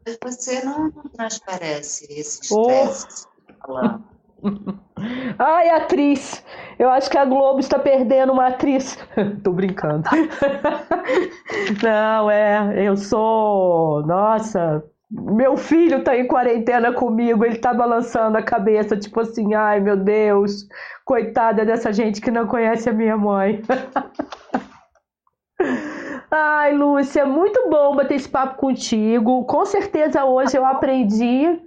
[0.06, 3.26] Mas você não, não transparece esse estresse
[3.68, 4.13] oh.
[5.40, 6.44] Ai, atriz!
[6.78, 8.98] Eu acho que a Globo está perdendo uma atriz.
[9.44, 10.04] Tô brincando.
[11.84, 14.06] Não, é, eu sou.
[14.06, 19.80] Nossa, meu filho tá em quarentena comigo, ele tá balançando a cabeça, tipo assim, ai
[19.80, 20.68] meu Deus,
[21.06, 23.62] coitada dessa gente que não conhece a minha mãe.
[26.32, 29.46] Ai, Lúcia, muito bom bater esse papo contigo.
[29.46, 31.62] Com certeza hoje eu aprendi.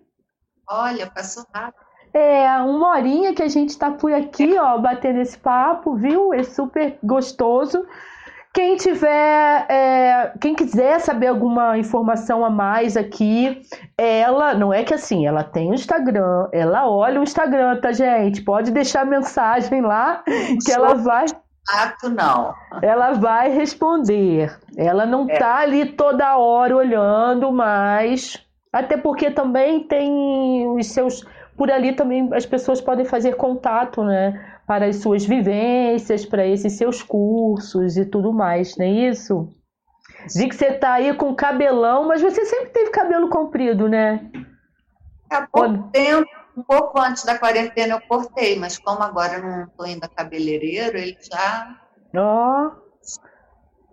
[0.69, 1.86] Olha, passou rápido.
[2.17, 6.33] É, uma horinha que a gente está por aqui, ó, batendo esse papo, viu?
[6.33, 7.85] É super gostoso.
[8.55, 13.61] Quem tiver, é, quem quiser saber alguma informação a mais aqui,
[13.99, 18.41] ela, não é que assim, ela tem o Instagram, ela olha o Instagram, tá, gente?
[18.41, 20.23] Pode deixar mensagem lá
[20.65, 21.27] que ela vai.
[21.71, 22.55] Ato não.
[22.81, 24.59] Ela vai responder.
[24.75, 25.37] Ela não é.
[25.37, 28.43] tá ali toda hora olhando, mas
[28.73, 31.23] até porque também tem os seus
[31.57, 34.61] por ali também as pessoas podem fazer contato, né?
[34.67, 39.53] Para as suas vivências, para esses seus cursos e tudo mais, não é isso?
[40.35, 44.31] Vi que você tá aí com cabelão, mas você sempre teve cabelo comprido, né?
[45.31, 49.65] Há pouco tempo, um pouco antes da quarentena eu cortei, mas como agora eu não
[49.65, 51.77] estou indo a cabeleireiro, ele já.
[52.15, 52.67] Ó.
[52.67, 52.87] Oh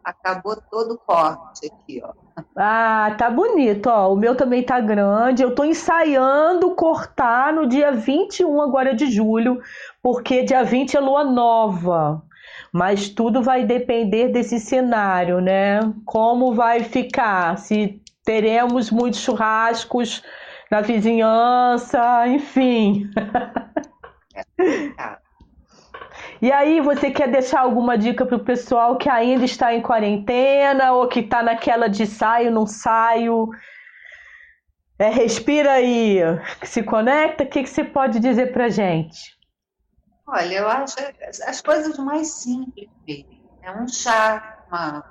[0.03, 2.13] acabou todo o corte aqui, ó.
[2.55, 4.13] Ah, tá bonito, ó.
[4.13, 5.43] O meu também tá grande.
[5.43, 9.61] Eu tô ensaiando cortar no dia 21 agora de julho,
[10.01, 12.23] porque dia 20 é lua nova.
[12.71, 15.79] Mas tudo vai depender desse cenário, né?
[16.05, 17.57] Como vai ficar?
[17.57, 20.23] Se teremos muitos churrascos
[20.71, 23.09] na vizinhança, enfim.
[24.35, 25.22] É, tá.
[26.43, 30.91] E aí, você quer deixar alguma dica para o pessoal que ainda está em quarentena
[30.91, 33.49] ou que está naquela de saio, não saio?
[34.99, 36.17] É, respira aí,
[36.61, 37.45] se conecta.
[37.45, 39.17] O que, que você pode dizer para gente?
[40.27, 40.97] Olha, eu acho
[41.47, 42.89] as coisas mais simples.
[43.61, 45.01] É um chá, uma,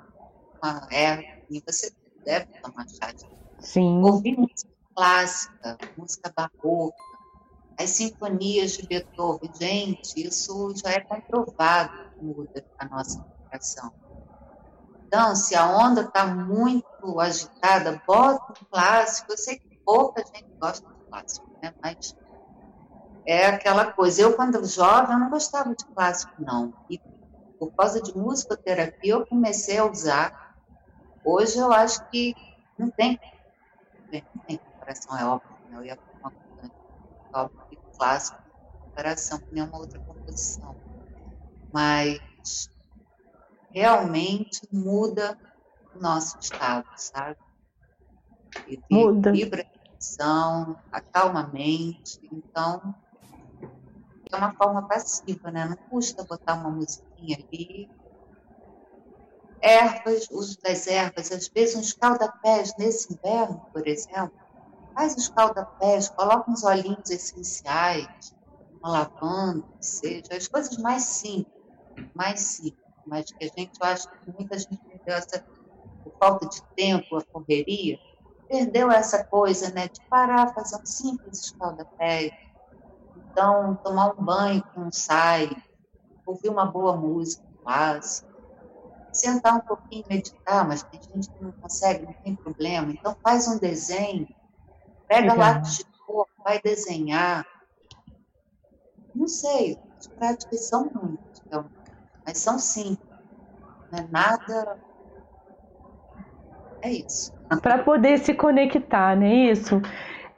[0.61, 1.23] uma erva,
[1.65, 1.91] você
[2.23, 3.11] deve tomar chá.
[3.57, 4.03] Sim.
[4.03, 7.12] Ouvir música clássica, música barroca,
[7.77, 13.91] as sinfonias de Beethoven, gente, isso já é comprovado que muda a nossa vibração.
[15.07, 19.31] Então, se a onda está muito agitada, bota um clássico.
[19.31, 21.73] Eu sei que pouca gente gosta de clássico, né?
[21.83, 22.15] mas
[23.27, 24.21] é aquela coisa.
[24.21, 26.73] Eu, quando jovem, não gostava de clássico, não.
[26.89, 26.99] E
[27.59, 30.33] por causa de musicoterapia, eu comecei a usar.
[31.23, 32.33] Hoje, eu acho que
[32.77, 33.19] não tem,
[34.11, 35.77] não tem comparação é óbvia, né?
[35.77, 36.73] eu ia uma coisa
[37.33, 37.62] óbvio
[38.03, 38.37] clássico
[38.81, 40.75] comparação com nenhuma outra composição.
[41.71, 42.19] Mas
[43.71, 45.39] realmente muda
[45.95, 47.37] o nosso estado, sabe?
[48.67, 49.31] Ele muda.
[49.31, 52.93] vibra a atenção, acalma a mente, então
[54.31, 55.65] é uma forma passiva, né?
[55.65, 57.89] Não custa botar uma musiquinha ali.
[59.61, 64.42] Ervas, uso das ervas, às vezes um escaldapés nesse inverno, por exemplo,
[64.93, 68.35] faz o escaldapés, coloca uns olhinhos essenciais,
[68.79, 71.53] uma lavanda, seja, as coisas mais simples,
[72.13, 75.45] mais simples, mas que a gente, eu acho que muita gente perdeu essa,
[76.03, 77.97] por falta de tempo, a correria,
[78.47, 82.31] perdeu essa coisa, né, de parar, fazer um simples escaldapés,
[83.33, 85.49] então, tomar um banho com um sai,
[86.23, 88.31] ouvir uma boa música clássica,
[89.11, 92.91] sentar um pouquinho e meditar, mas tem gente que não consegue, não tem problema.
[92.91, 94.27] Então, faz um desenho,
[95.13, 97.45] pega de cor, vai desenhar.
[99.13, 101.65] Não sei, as práticas são muitas, então,
[102.25, 103.07] mas são simples.
[103.91, 104.77] Não é nada.
[106.81, 107.31] É isso.
[107.61, 109.81] Para poder se conectar, não é isso?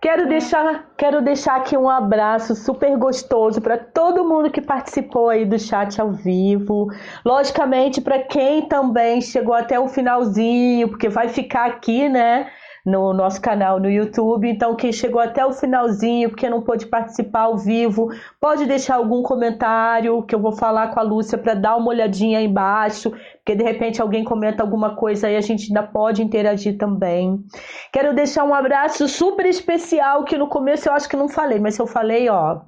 [0.01, 5.45] Quero deixar, quero deixar aqui um abraço super gostoso para todo mundo que participou aí
[5.45, 6.91] do chat ao vivo.
[7.25, 12.51] Logicamente, para quem também chegou até o finalzinho, porque vai ficar aqui, né?
[12.85, 14.47] No nosso canal no YouTube.
[14.47, 18.09] Então, quem chegou até o finalzinho, porque não pôde participar ao vivo,
[18.39, 22.37] pode deixar algum comentário que eu vou falar com a Lúcia para dar uma olhadinha
[22.37, 26.77] aí embaixo, porque de repente alguém comenta alguma coisa aí, a gente ainda pode interagir
[26.77, 27.43] também.
[27.91, 31.77] Quero deixar um abraço super especial que no começo eu acho que não falei, mas
[31.79, 32.59] eu falei, ó,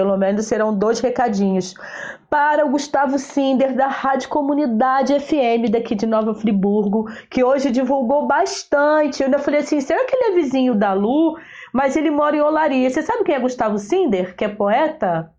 [0.00, 1.74] pelo menos serão dois recadinhos.
[2.30, 8.26] Para o Gustavo Sinder, da Rádio Comunidade FM daqui de Nova Friburgo, que hoje divulgou
[8.26, 9.20] bastante.
[9.20, 11.36] Eu ainda falei assim: será que ele é vizinho da Lu?
[11.70, 12.88] Mas ele mora em Olaria.
[12.88, 15.30] Você sabe quem é Gustavo Sinder, que é poeta?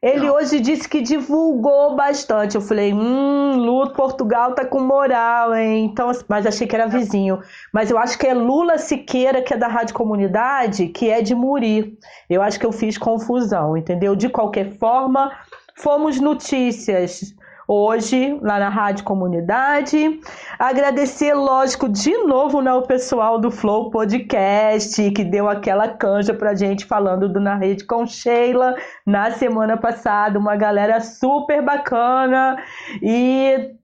[0.00, 0.34] Ele Não.
[0.34, 2.54] hoje disse que divulgou bastante.
[2.54, 5.86] Eu falei, hum, Lula Portugal tá com moral, hein?
[5.86, 7.40] Então, mas achei que era vizinho.
[7.72, 11.34] Mas eu acho que é Lula Siqueira, que é da Rádio Comunidade, que é de
[11.34, 11.98] Muri.
[12.30, 14.14] Eu acho que eu fiz confusão, entendeu?
[14.14, 15.32] De qualquer forma,
[15.74, 17.34] fomos notícias
[17.68, 20.18] hoje lá na Rádio Comunidade.
[20.58, 26.54] Agradecer, lógico, de novo né, o pessoal do Flow Podcast, que deu aquela canja pra
[26.54, 30.38] gente falando do Na Rede com Sheila na semana passada.
[30.38, 32.56] Uma galera super bacana.
[33.02, 33.77] E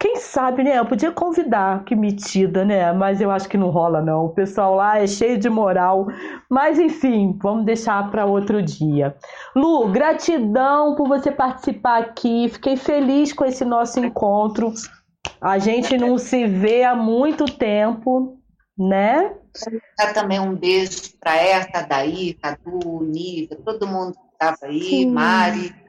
[0.00, 0.78] quem sabe, né?
[0.78, 2.90] Eu podia convidar, que metida, né?
[2.90, 4.24] Mas eu acho que não rola, não.
[4.24, 6.06] O pessoal lá é cheio de moral.
[6.48, 9.14] Mas enfim, vamos deixar para outro dia.
[9.54, 12.48] Lu, gratidão por você participar aqui.
[12.48, 14.72] Fiquei feliz com esse nosso encontro.
[15.38, 18.38] A gente não se vê há muito tempo,
[18.78, 19.34] né?
[19.98, 25.10] Dar também um beijo para Erta, Daí, Cadu, Nívia, todo mundo que estava aí, Sim.
[25.10, 25.79] Mari.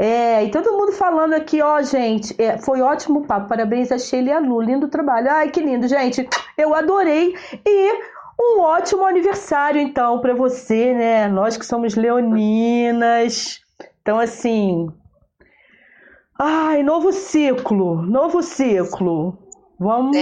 [0.00, 3.48] É, e todo mundo falando aqui, ó, gente, é, foi ótimo papo.
[3.48, 5.28] Parabéns a Sheila e a Lu, lindo trabalho.
[5.28, 6.24] Ai, que lindo, gente.
[6.56, 7.34] Eu adorei.
[7.66, 7.92] E
[8.40, 11.26] um ótimo aniversário, então, para você, né?
[11.26, 13.60] Nós que somos leoninas.
[14.00, 14.86] Então, assim.
[16.38, 19.36] Ai, novo ciclo, novo ciclo.
[19.80, 20.16] Vamos.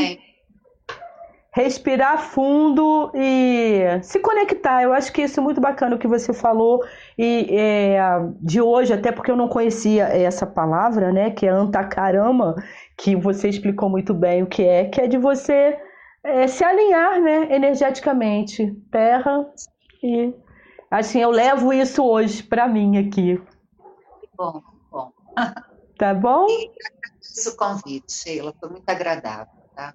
[1.57, 4.83] Respirar fundo e se conectar.
[4.83, 6.85] Eu acho que isso é muito bacana o que você falou
[7.17, 7.99] e é,
[8.43, 11.31] de hoje, até porque eu não conhecia essa palavra, né?
[11.31, 12.55] Que é antacarama,
[12.95, 15.79] que você explicou muito bem o que é, que é de você
[16.23, 17.49] é, se alinhar, né?
[17.51, 19.47] Energeticamente, terra
[20.03, 20.35] e
[20.91, 23.43] assim eu levo isso hoje para mim aqui.
[24.37, 25.11] Bom, bom.
[25.97, 26.45] Tá bom?
[27.23, 29.95] Isso o convite, Sheila, foi muito agradável, tá?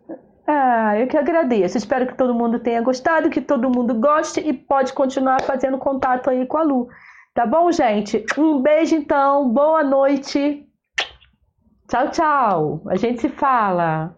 [0.53, 1.77] Ah, eu que agradeço.
[1.77, 6.29] Espero que todo mundo tenha gostado, que todo mundo goste e pode continuar fazendo contato
[6.29, 6.89] aí com a Lu.
[7.33, 8.25] Tá bom, gente?
[8.37, 10.67] Um beijo então, boa noite.
[11.87, 12.81] Tchau, tchau.
[12.85, 14.13] A gente se fala.